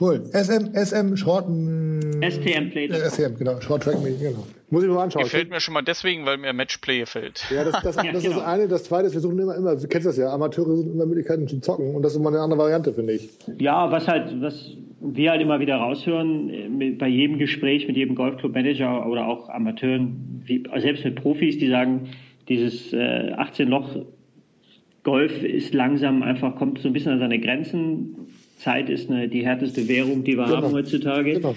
Cool. 0.00 0.24
SM, 0.32 0.74
SM 0.74 1.16
Short. 1.16 1.44
STM 1.46 2.70
Play. 2.70 2.86
Äh, 2.86 3.10
STM, 3.10 3.36
genau. 3.38 3.60
Short 3.60 3.82
Track 3.82 4.02
Meeting, 4.02 4.20
genau. 4.20 4.46
Muss 4.70 4.82
ich 4.82 4.88
mir 4.88 4.94
mal 4.94 5.04
anschauen. 5.04 5.24
Gefällt 5.24 5.50
mir 5.50 5.60
schon 5.60 5.74
mal 5.74 5.82
deswegen, 5.82 6.24
weil 6.24 6.38
mir 6.38 6.52
Matchplay 6.52 7.00
gefällt. 7.00 7.44
Ja, 7.50 7.64
das, 7.64 7.82
das, 7.82 7.96
Ja, 8.04 8.10
das 8.10 8.16
ist 8.16 8.30
genau. 8.30 8.36
das 8.36 8.46
eine. 8.46 8.68
Das 8.68 8.84
zweite 8.84 9.06
ist, 9.06 9.14
wir 9.14 9.20
suchen 9.20 9.38
immer, 9.38 9.54
immer, 9.54 9.76
du 9.76 9.86
kennst 9.86 10.06
das 10.06 10.16
ja, 10.16 10.32
Amateure 10.32 10.76
suchen 10.76 10.94
immer 10.94 11.06
Möglichkeiten 11.06 11.46
zu 11.46 11.60
zocken 11.60 11.94
und 11.94 12.02
das 12.02 12.12
ist 12.12 12.18
immer 12.18 12.30
eine 12.30 12.40
andere 12.40 12.58
Variante, 12.58 12.94
finde 12.94 13.12
ich. 13.12 13.28
Ja, 13.58 13.90
was 13.92 14.08
halt, 14.08 14.40
was 14.40 14.76
wir 15.00 15.30
halt 15.30 15.42
immer 15.42 15.60
wieder 15.60 15.76
raushören, 15.76 16.48
äh, 16.48 16.68
mit, 16.68 16.98
bei 16.98 17.08
jedem 17.08 17.38
Gespräch 17.38 17.86
mit 17.86 17.96
jedem 17.96 18.14
Golfclub-Manager 18.14 19.06
oder 19.06 19.26
auch 19.26 19.48
Amateuren, 19.50 20.42
wie, 20.46 20.64
selbst 20.78 21.04
mit 21.04 21.16
Profis, 21.16 21.58
die 21.58 21.68
sagen, 21.68 22.08
dieses 22.48 22.92
äh, 22.92 23.32
18-Loch 23.34 24.06
Golf 25.02 25.42
ist 25.42 25.74
langsam 25.74 26.22
einfach, 26.22 26.56
kommt 26.56 26.78
so 26.78 26.88
ein 26.88 26.92
bisschen 26.92 27.12
an 27.12 27.18
seine 27.18 27.40
Grenzen. 27.40 28.28
Zeit 28.62 28.88
ist 28.88 29.10
eine, 29.10 29.28
die 29.28 29.44
härteste 29.44 29.86
Währung, 29.88 30.24
die 30.24 30.36
wir 30.36 30.44
Genau. 30.44 30.56
haben 30.56 30.72
heutzutage. 30.72 31.34
Genau. 31.34 31.54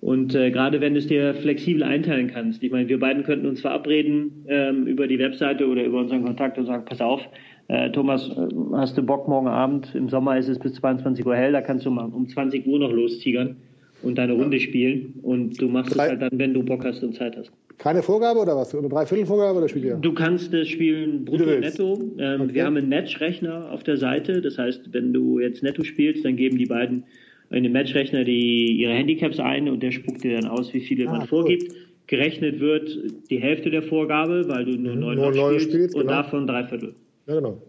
Und 0.00 0.34
äh, 0.34 0.50
gerade 0.50 0.80
wenn 0.80 0.94
du 0.94 0.98
es 0.98 1.06
dir 1.06 1.34
flexibel 1.34 1.82
einteilen 1.82 2.28
kannst. 2.28 2.62
Ich 2.62 2.70
meine, 2.70 2.88
wir 2.88 2.98
beiden 2.98 3.22
könnten 3.22 3.46
uns 3.46 3.60
verabreden 3.60 4.44
ähm, 4.48 4.86
über 4.86 5.06
die 5.06 5.18
Webseite 5.18 5.66
oder 5.68 5.84
über 5.84 5.98
unseren 6.00 6.24
Kontakt 6.24 6.56
und 6.58 6.64
sagen, 6.66 6.84
pass 6.86 7.00
auf, 7.02 7.20
äh, 7.68 7.90
Thomas, 7.90 8.28
äh, 8.30 8.48
hast 8.72 8.96
du 8.96 9.02
Bock 9.02 9.28
morgen 9.28 9.46
Abend? 9.48 9.94
Im 9.94 10.08
Sommer 10.08 10.38
ist 10.38 10.48
es 10.48 10.58
bis 10.58 10.72
22 10.74 11.24
Uhr 11.26 11.36
hell, 11.36 11.52
da 11.52 11.60
kannst 11.60 11.84
du 11.84 11.90
mal 11.90 12.06
um 12.06 12.26
20 12.26 12.66
Uhr 12.66 12.78
noch 12.78 12.90
lostigern 12.92 13.56
und 14.02 14.16
deine 14.16 14.32
Runde 14.32 14.58
spielen. 14.58 15.14
Und 15.22 15.60
du 15.60 15.68
machst 15.68 15.90
es 15.92 15.96
Drei- 15.98 16.08
halt 16.08 16.22
dann, 16.22 16.30
wenn 16.38 16.54
du 16.54 16.62
Bock 16.62 16.82
hast 16.84 17.02
und 17.04 17.14
Zeit 17.14 17.36
hast. 17.36 17.52
Keine 17.80 18.02
Vorgabe 18.02 18.40
oder 18.40 18.54
was? 18.56 18.74
Eine 18.74 18.90
Dreiviertelvorgabe 18.90 19.56
oder 19.58 19.68
spielt 19.68 19.86
ihr? 19.86 19.94
Du 19.96 20.12
kannst 20.12 20.52
das 20.52 20.68
spielen 20.68 21.24
brutto 21.24 21.46
du 21.46 21.58
netto. 21.60 21.98
Ähm, 22.18 22.42
Okay. 22.42 22.54
Wir 22.54 22.66
haben 22.66 22.76
einen 22.76 22.90
Matchrechner 22.90 23.72
auf 23.72 23.82
der 23.84 23.96
Seite. 23.96 24.42
Das 24.42 24.58
heißt, 24.58 24.92
wenn 24.92 25.14
du 25.14 25.40
jetzt 25.40 25.62
netto 25.62 25.82
spielst, 25.82 26.22
dann 26.26 26.36
geben 26.36 26.58
die 26.58 26.66
beiden 26.66 27.04
in 27.48 27.62
den 27.62 27.72
Matchrechner 27.72 28.22
die, 28.24 28.72
ihre 28.82 28.92
Handicaps 28.92 29.40
ein 29.40 29.66
und 29.70 29.82
der 29.82 29.92
spuckt 29.92 30.22
dir 30.22 30.38
dann 30.38 30.50
aus, 30.50 30.74
wie 30.74 30.80
viele 30.80 31.08
Ah, 31.08 31.12
man 31.12 31.20
cool. 31.22 31.26
vorgibt. 31.26 31.72
Gerechnet 32.06 32.60
wird 32.60 32.90
die 33.30 33.38
Hälfte 33.38 33.70
der 33.70 33.82
Vorgabe, 33.82 34.46
weil 34.48 34.66
du 34.66 34.72
nur 34.72 34.94
neun 34.96 35.16
Nur 35.16 35.28
Loch 35.30 35.34
neun 35.36 35.54
spielst, 35.58 35.70
spielst, 35.74 35.94
und 35.94 36.02
genau. 36.02 36.12
davon 36.22 36.46
drei 36.46 36.64
Viertel. 36.64 36.94
Ja, 37.26 37.34
genau. 37.36 37.62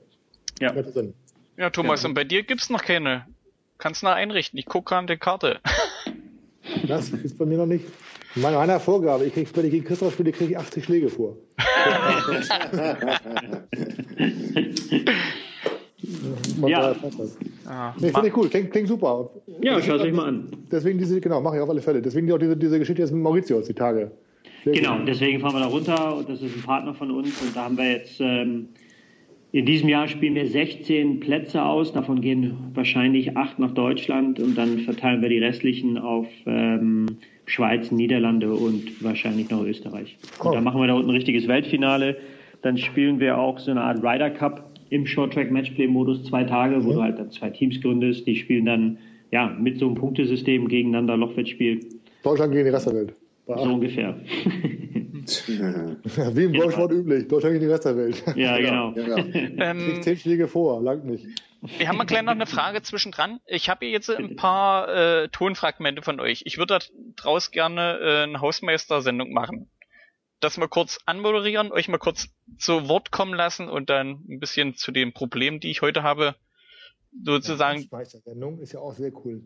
Ja. 0.60 0.74
Ja, 1.58 1.70
Thomas, 1.70 2.04
und 2.04 2.16
bei 2.16 2.26
dir 2.26 2.44
gibt's 2.44 2.70
noch 2.70 2.84
keine. 2.84 3.26
Kannst 3.78 4.04
noch 4.04 4.12
einrichten. 4.12 4.60
Ich 4.60 4.66
gucke 4.66 4.94
an 4.96 5.08
der 5.08 5.18
Karte. 5.18 5.60
Das 6.88 7.10
ist 7.12 7.38
bei 7.38 7.46
mir 7.46 7.58
noch 7.58 7.66
nicht. 7.66 7.86
Meine, 8.36 8.56
meiner 8.58 8.80
Vorgabe, 8.80 9.26
ich 9.26 9.34
krieg, 9.34 9.48
wenn 9.56 9.66
ich 9.66 9.72
gegen 9.72 9.86
Christoph 9.86 10.14
spiele, 10.14 10.32
kriege 10.32 10.52
ich 10.52 10.58
80 10.58 10.84
Schläge 10.86 11.10
vor. 11.10 11.36
Ja. 16.68 16.94
das. 16.94 17.38
Ah, 17.68 17.94
Nee, 18.00 18.10
finde 18.12 18.28
ich 18.28 18.38
cool, 18.38 18.50
klingt, 18.50 18.72
klingt 18.72 18.88
super. 18.88 19.30
Ja, 19.62 19.82
schau 19.82 19.96
es 19.96 20.02
euch 20.02 20.14
mal 20.14 20.28
an. 20.30 20.48
Deswegen 20.72 20.98
diese, 21.00 21.20
genau, 21.22 21.42
mache 21.42 21.58
ich 21.58 21.62
auf 21.62 21.70
alle 21.70 21.82
Fälle. 21.82 22.02
Deswegen 22.02 22.32
auch 22.32 22.38
diese, 22.38 22.58
diese 22.58 22.80
Geschichte 22.80 23.02
jetzt 23.02 23.12
mit 23.12 23.22
Mauritius, 23.22 23.68
die 23.68 23.74
Tage. 23.74 24.12
Sehr 24.64 24.74
Genau, 24.74 24.98
gut. 24.98 25.08
deswegen 25.08 25.40
fahren 25.40 25.54
wir 25.56 25.60
da 25.62 25.68
runter 25.68 26.18
und 26.18 26.30
das 26.30 26.42
ist 26.42 26.56
ein 26.56 26.62
Partner 26.64 26.94
von 26.94 27.12
uns 27.12 27.42
und 27.42 27.56
da 27.56 27.66
haben 27.66 27.78
wir 27.78 27.92
jetzt 27.92 28.20
ähm, 28.20 28.70
in 29.52 29.66
diesem 29.66 29.90
Jahr 29.90 30.08
spielen 30.08 30.36
wir 30.36 30.48
16 30.48 31.20
Plätze 31.20 31.64
aus, 31.64 31.92
davon 31.94 32.22
gehen 32.22 32.58
wahrscheinlich 32.74 33.36
acht 33.38 33.60
nach 33.60 33.72
Deutschland 33.72 34.40
und 34.40 34.58
dann 34.58 34.80
verteilen 34.80 35.22
wir 35.22 35.30
die 35.30 35.40
restlichen 35.40 35.98
auf 35.98 36.28
ähm, 36.46 37.08
Schweiz, 37.46 37.92
Niederlande 37.92 38.54
und 38.54 39.04
wahrscheinlich 39.04 39.50
noch 39.50 39.64
Österreich. 39.64 40.18
Und 40.40 40.56
dann 40.56 40.64
machen 40.64 40.80
wir 40.80 40.88
da 40.88 40.94
unten 40.94 41.10
ein 41.10 41.16
richtiges 41.16 41.48
Weltfinale. 41.48 42.18
Dann 42.62 42.78
spielen 42.78 43.20
wir 43.20 43.38
auch 43.38 43.60
so 43.60 43.72
eine 43.72 43.82
Art 43.82 44.04
Ryder 44.04 44.30
Cup 44.30 44.70
im 44.90 45.06
Short 45.06 45.34
Track 45.34 45.52
Matchplay 45.52 45.88
Modus 45.88 46.24
zwei 46.26 46.44
Tage, 46.44 46.84
wo 46.84 46.94
du 46.94 47.02
halt 47.02 47.18
dann 47.18 47.32
zwei 47.32 47.50
Teams 47.50 47.82
gründest. 47.82 48.28
Die 48.28 48.36
spielen 48.36 48.66
dann 48.66 48.98
ja 49.32 49.48
mit 49.48 49.80
so 49.80 49.88
einem 49.88 49.96
Punktesystem 49.96 50.68
gegeneinander 50.68 51.18
Lochwettspiel, 51.18 51.80
Deutschland 52.24 52.52
gegen 52.52 52.66
die 52.66 52.72
Rest 52.72 52.88
der 52.88 52.94
Welt. 52.94 53.14
So 53.48 53.54
ungefähr. 53.54 54.16
Wie 56.36 56.44
im 56.44 56.54
Golfsport 56.54 56.92
üblich. 56.92 57.28
Deutschland 57.28 57.54
gegen 57.54 57.66
die 57.66 57.72
Rest 57.72 57.86
der 57.86 57.98
Welt. 57.98 58.24
ja, 58.36 58.58
genau. 58.58 58.92
Genau. 58.94 59.18
ähm, 59.18 59.78
Kriegt 59.78 60.04
zehn 60.04 60.18
Schläge 60.18 60.48
vor, 60.48 60.82
langt 60.82 61.06
nicht. 61.06 61.26
Wir 61.62 61.88
haben 61.88 61.98
mal 61.98 62.06
gleich 62.06 62.24
noch 62.24 62.32
eine 62.32 62.48
Frage 62.48 62.82
zwischendran. 62.82 63.40
Ich 63.46 63.70
habe 63.70 63.86
hier 63.86 63.92
jetzt 63.92 64.10
ein 64.10 64.36
paar 64.36 64.90
äh, 64.90 65.30
Tonfragmente 65.30 66.02
von 66.02 66.20
euch. 66.20 66.42
Ich 66.46 66.58
würde 66.58 66.80
da 66.80 66.86
draus 67.16 67.52
gerne 67.52 68.00
äh, 68.00 68.24
eine 68.24 68.42
Hausmeister-Sendung 68.42 69.32
machen. 69.32 69.70
Das 70.40 70.58
mal 70.58 70.68
kurz 70.68 71.00
anmoderieren, 71.06 71.72
euch 71.72 71.88
mal 71.88 72.00
kurz 72.00 72.30
zu 72.58 72.88
Wort 72.88 73.12
kommen 73.12 73.36
lassen 73.36 73.70
und 73.70 73.92
dann 73.92 74.24
ein 74.28 74.40
bisschen 74.40 74.76
zu 74.76 74.92
den 74.92 75.14
Problemen, 75.14 75.60
die 75.60 75.70
ich 75.70 75.84
heute 75.84 76.02
habe, 76.02 76.36
sozusagen 77.24 77.88
Meistersendung 77.92 78.60
ist 78.60 78.72
ja 78.72 78.80
auch 78.80 78.94
sehr 78.94 79.12
cool. 79.24 79.44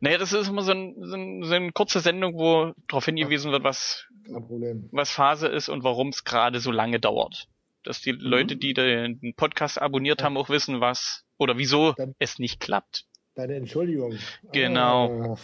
Naja, 0.00 0.18
das 0.18 0.32
ist 0.32 0.48
immer 0.48 0.62
so, 0.62 0.72
ein, 0.72 0.94
so, 1.00 1.16
ein, 1.16 1.42
so 1.42 1.54
eine 1.54 1.72
kurze 1.72 2.00
Sendung, 2.00 2.34
wo 2.34 2.74
darauf 2.86 3.04
hingewiesen 3.04 3.50
wird, 3.52 3.64
was, 3.64 4.06
was 4.28 5.10
Phase 5.10 5.48
ist 5.48 5.68
und 5.68 5.82
warum 5.82 6.08
es 6.08 6.24
gerade 6.24 6.60
so 6.60 6.70
lange 6.70 7.00
dauert. 7.00 7.48
Dass 7.86 8.00
die 8.00 8.12
Leute, 8.12 8.56
die 8.56 8.74
den 8.74 9.34
Podcast 9.36 9.80
abonniert 9.80 10.22
haben, 10.22 10.36
auch 10.36 10.48
wissen, 10.48 10.80
was 10.80 11.24
oder 11.38 11.56
wieso 11.56 11.92
Dann- 11.92 12.14
es 12.18 12.38
nicht 12.38 12.60
klappt. 12.60 13.04
Deine 13.36 13.54
Entschuldigung. 13.56 14.18
Genau. 14.52 15.34
Ah. 15.34 15.38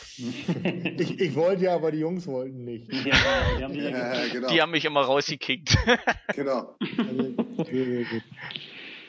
Ich, 0.99 1.21
ich 1.21 1.35
wollte 1.35 1.65
ja, 1.65 1.75
aber 1.75 1.93
die 1.93 1.99
Jungs 1.99 2.27
wollten 2.27 2.65
nicht. 2.65 2.91
Ja, 2.91 3.59
die 3.59 3.65
haben 3.65 3.75
Ja, 3.79 4.27
genau. 4.33 4.49
Die 4.49 4.63
haben 4.63 4.71
mich 4.71 4.87
immer 4.87 5.03
rausgekickt. 5.03 5.77
genau. 6.35 6.75
Also. 6.81 7.35
Finde 7.67 8.07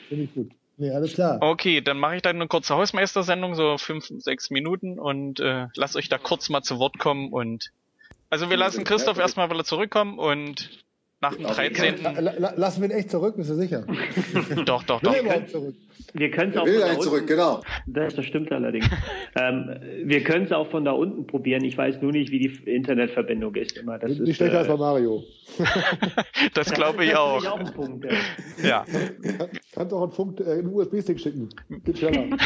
ich 0.09 0.33
gut. 0.33 0.51
Nee, 0.75 0.89
alles 0.89 1.13
klar. 1.13 1.37
Okay, 1.41 1.81
dann 1.81 1.97
mache 1.97 2.17
ich 2.17 2.21
dann 2.21 2.35
eine 2.35 2.47
kurze 2.47 2.75
Hausmeistersendung, 2.75 3.55
so 3.55 3.77
fünf, 3.77 4.07
sechs 4.17 4.49
Minuten 4.49 4.99
und 4.99 5.39
äh, 5.39 5.67
lasst 5.75 5.95
euch 5.95 6.09
da 6.09 6.17
kurz 6.17 6.49
mal 6.49 6.61
zu 6.61 6.77
Wort 6.77 6.99
kommen 6.99 7.31
und 7.31 7.71
also 8.29 8.49
wir 8.49 8.57
lassen 8.57 8.83
Christoph 8.83 9.17
erstmal 9.17 9.49
wieder 9.49 9.63
zurückkommen 9.63 10.17
und 10.19 10.83
nach 11.23 11.35
dem 11.35 11.45
Auf 11.45 11.61
jeden 11.61 11.75
13. 11.75 12.03
La, 12.03 12.33
la, 12.37 12.53
lassen 12.55 12.81
wir 12.81 12.89
ihn 12.89 12.95
echt 12.95 13.09
zurück, 13.09 13.35
bist 13.37 13.49
du 13.49 13.55
sicher? 13.55 13.85
Doch, 14.65 14.83
doch, 14.83 15.01
doch. 15.01 15.13
Wir 16.13 16.29
können 16.29 16.51
es 16.51 16.57
auch 16.57 16.65
will 16.65 16.73
von 16.73 16.81
da 16.81 16.87
dahin 16.87 17.01
zurück, 17.01 17.21
unten, 17.21 17.27
genau. 17.27 17.61
das, 17.87 18.15
das 18.15 18.25
stimmt 18.25 18.51
allerdings. 18.51 18.85
ähm, 19.35 19.79
wir 20.03 20.23
können 20.23 20.45
es 20.45 20.51
auch 20.51 20.69
von 20.69 20.85
da 20.85 20.91
unten 20.91 21.25
probieren. 21.25 21.63
Ich 21.63 21.77
weiß 21.77 22.01
nur 22.01 22.11
nicht, 22.11 22.31
wie 22.31 22.39
die 22.39 22.69
Internetverbindung 22.69 23.55
ist. 23.55 23.77
Immer. 23.77 23.97
Das 23.97 24.11
Nicht 24.11 24.21
ist, 24.21 24.35
schlechter 24.35 24.55
äh, 24.55 24.59
als 24.59 24.67
bei 24.67 24.77
Mario. 24.77 25.23
Das 26.53 26.71
glaube 26.71 27.05
ich 27.05 27.11
das 27.11 27.19
ist 27.19 27.47
auch. 27.47 27.53
auch 27.53 27.59
ein 27.59 27.73
Punkt. 27.73 28.05
Ja. 28.61 28.85
Ja. 28.85 28.85
Kannst 29.73 29.93
auch 29.93 30.03
einen 30.03 30.11
Funk, 30.11 30.39
äh, 30.39 30.51
einen 30.51 30.67
USB-Stick 30.67 31.19
schicken. 31.19 31.49
Geht 31.83 31.97
schneller. 31.97 32.37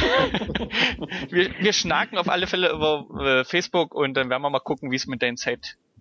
Wir, 1.30 1.50
wir 1.60 1.74
schnacken 1.74 2.18
auf 2.18 2.30
alle 2.30 2.48
Fälle 2.48 2.72
über 2.72 3.08
äh, 3.20 3.44
Facebook 3.44 3.94
und 3.96 4.16
dann 4.16 4.30
werden 4.30 4.42
wir 4.42 4.50
mal 4.50 4.60
gucken, 4.60 4.92
wie 4.92 4.96
es 4.96 5.08
mit 5.08 5.22
deinem 5.22 5.38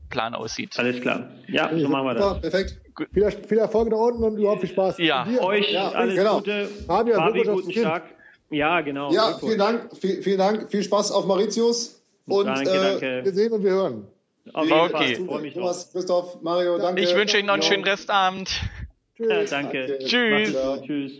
Zeitplan 0.07 0.35
aussieht. 0.35 0.79
Alles 0.79 1.01
klar. 1.01 1.29
Ja, 1.49 1.71
so 1.77 1.89
machen 1.89 2.07
wir 2.07 2.15
Ja, 2.19 2.35
das. 2.35 2.41
perfekt. 2.41 2.81
viel, 3.13 3.31
viel 3.31 3.59
Erfolg 3.59 3.91
da 3.91 3.97
unten 3.97 4.25
und 4.25 4.39
überhaupt 4.39 4.61
viel 4.61 4.71
Spaß. 4.71 4.99
Ja. 4.99 5.27
Euch 5.41 5.71
Ja, 5.71 5.91
alles 5.91 6.15
genau. 6.15 6.39
Gute. 6.39 6.69
Fabian, 6.87 7.17
Fabi, 7.19 7.43
guten 7.43 7.69
Kind. 7.71 7.85
Tag. 7.85 8.05
Ja, 8.51 8.81
genau. 8.81 9.13
Ja, 9.13 9.37
vielen 9.39 9.59
Dank, 9.59 9.97
viel, 9.97 10.23
vielen 10.23 10.39
Dank, 10.39 10.71
viel 10.71 10.83
Spaß 10.83 11.11
auf 11.13 11.27
Mauritius. 11.27 12.01
Und 12.27 12.47
danke, 12.47 12.71
äh, 12.71 12.83
danke. 12.83 13.21
Wir 13.25 13.33
sehen 13.33 13.53
und 13.53 13.63
wir 13.65 13.71
hören. 13.73 14.07
Auf 14.53 14.71
Okay. 14.71 15.09
jeden 15.09 15.17
Fall. 15.17 15.27
Freue 15.27 15.43
mich. 15.43 15.55
Thomas, 15.55 15.93
Christoph, 15.93 16.41
Mario, 16.43 16.79
danke. 16.79 17.03
Ich 17.03 17.15
wünsche 17.15 17.39
Ihnen 17.39 17.47
noch 17.49 17.55
einen 17.55 17.63
Ja. 17.63 17.69
schönen 17.69 17.85
Restabend. 17.85 18.51
Ja, 19.19 19.43
danke. 19.45 19.87
Danke. 19.87 19.99
Tschüss. 20.05 20.57
Tschüss. 20.87 21.13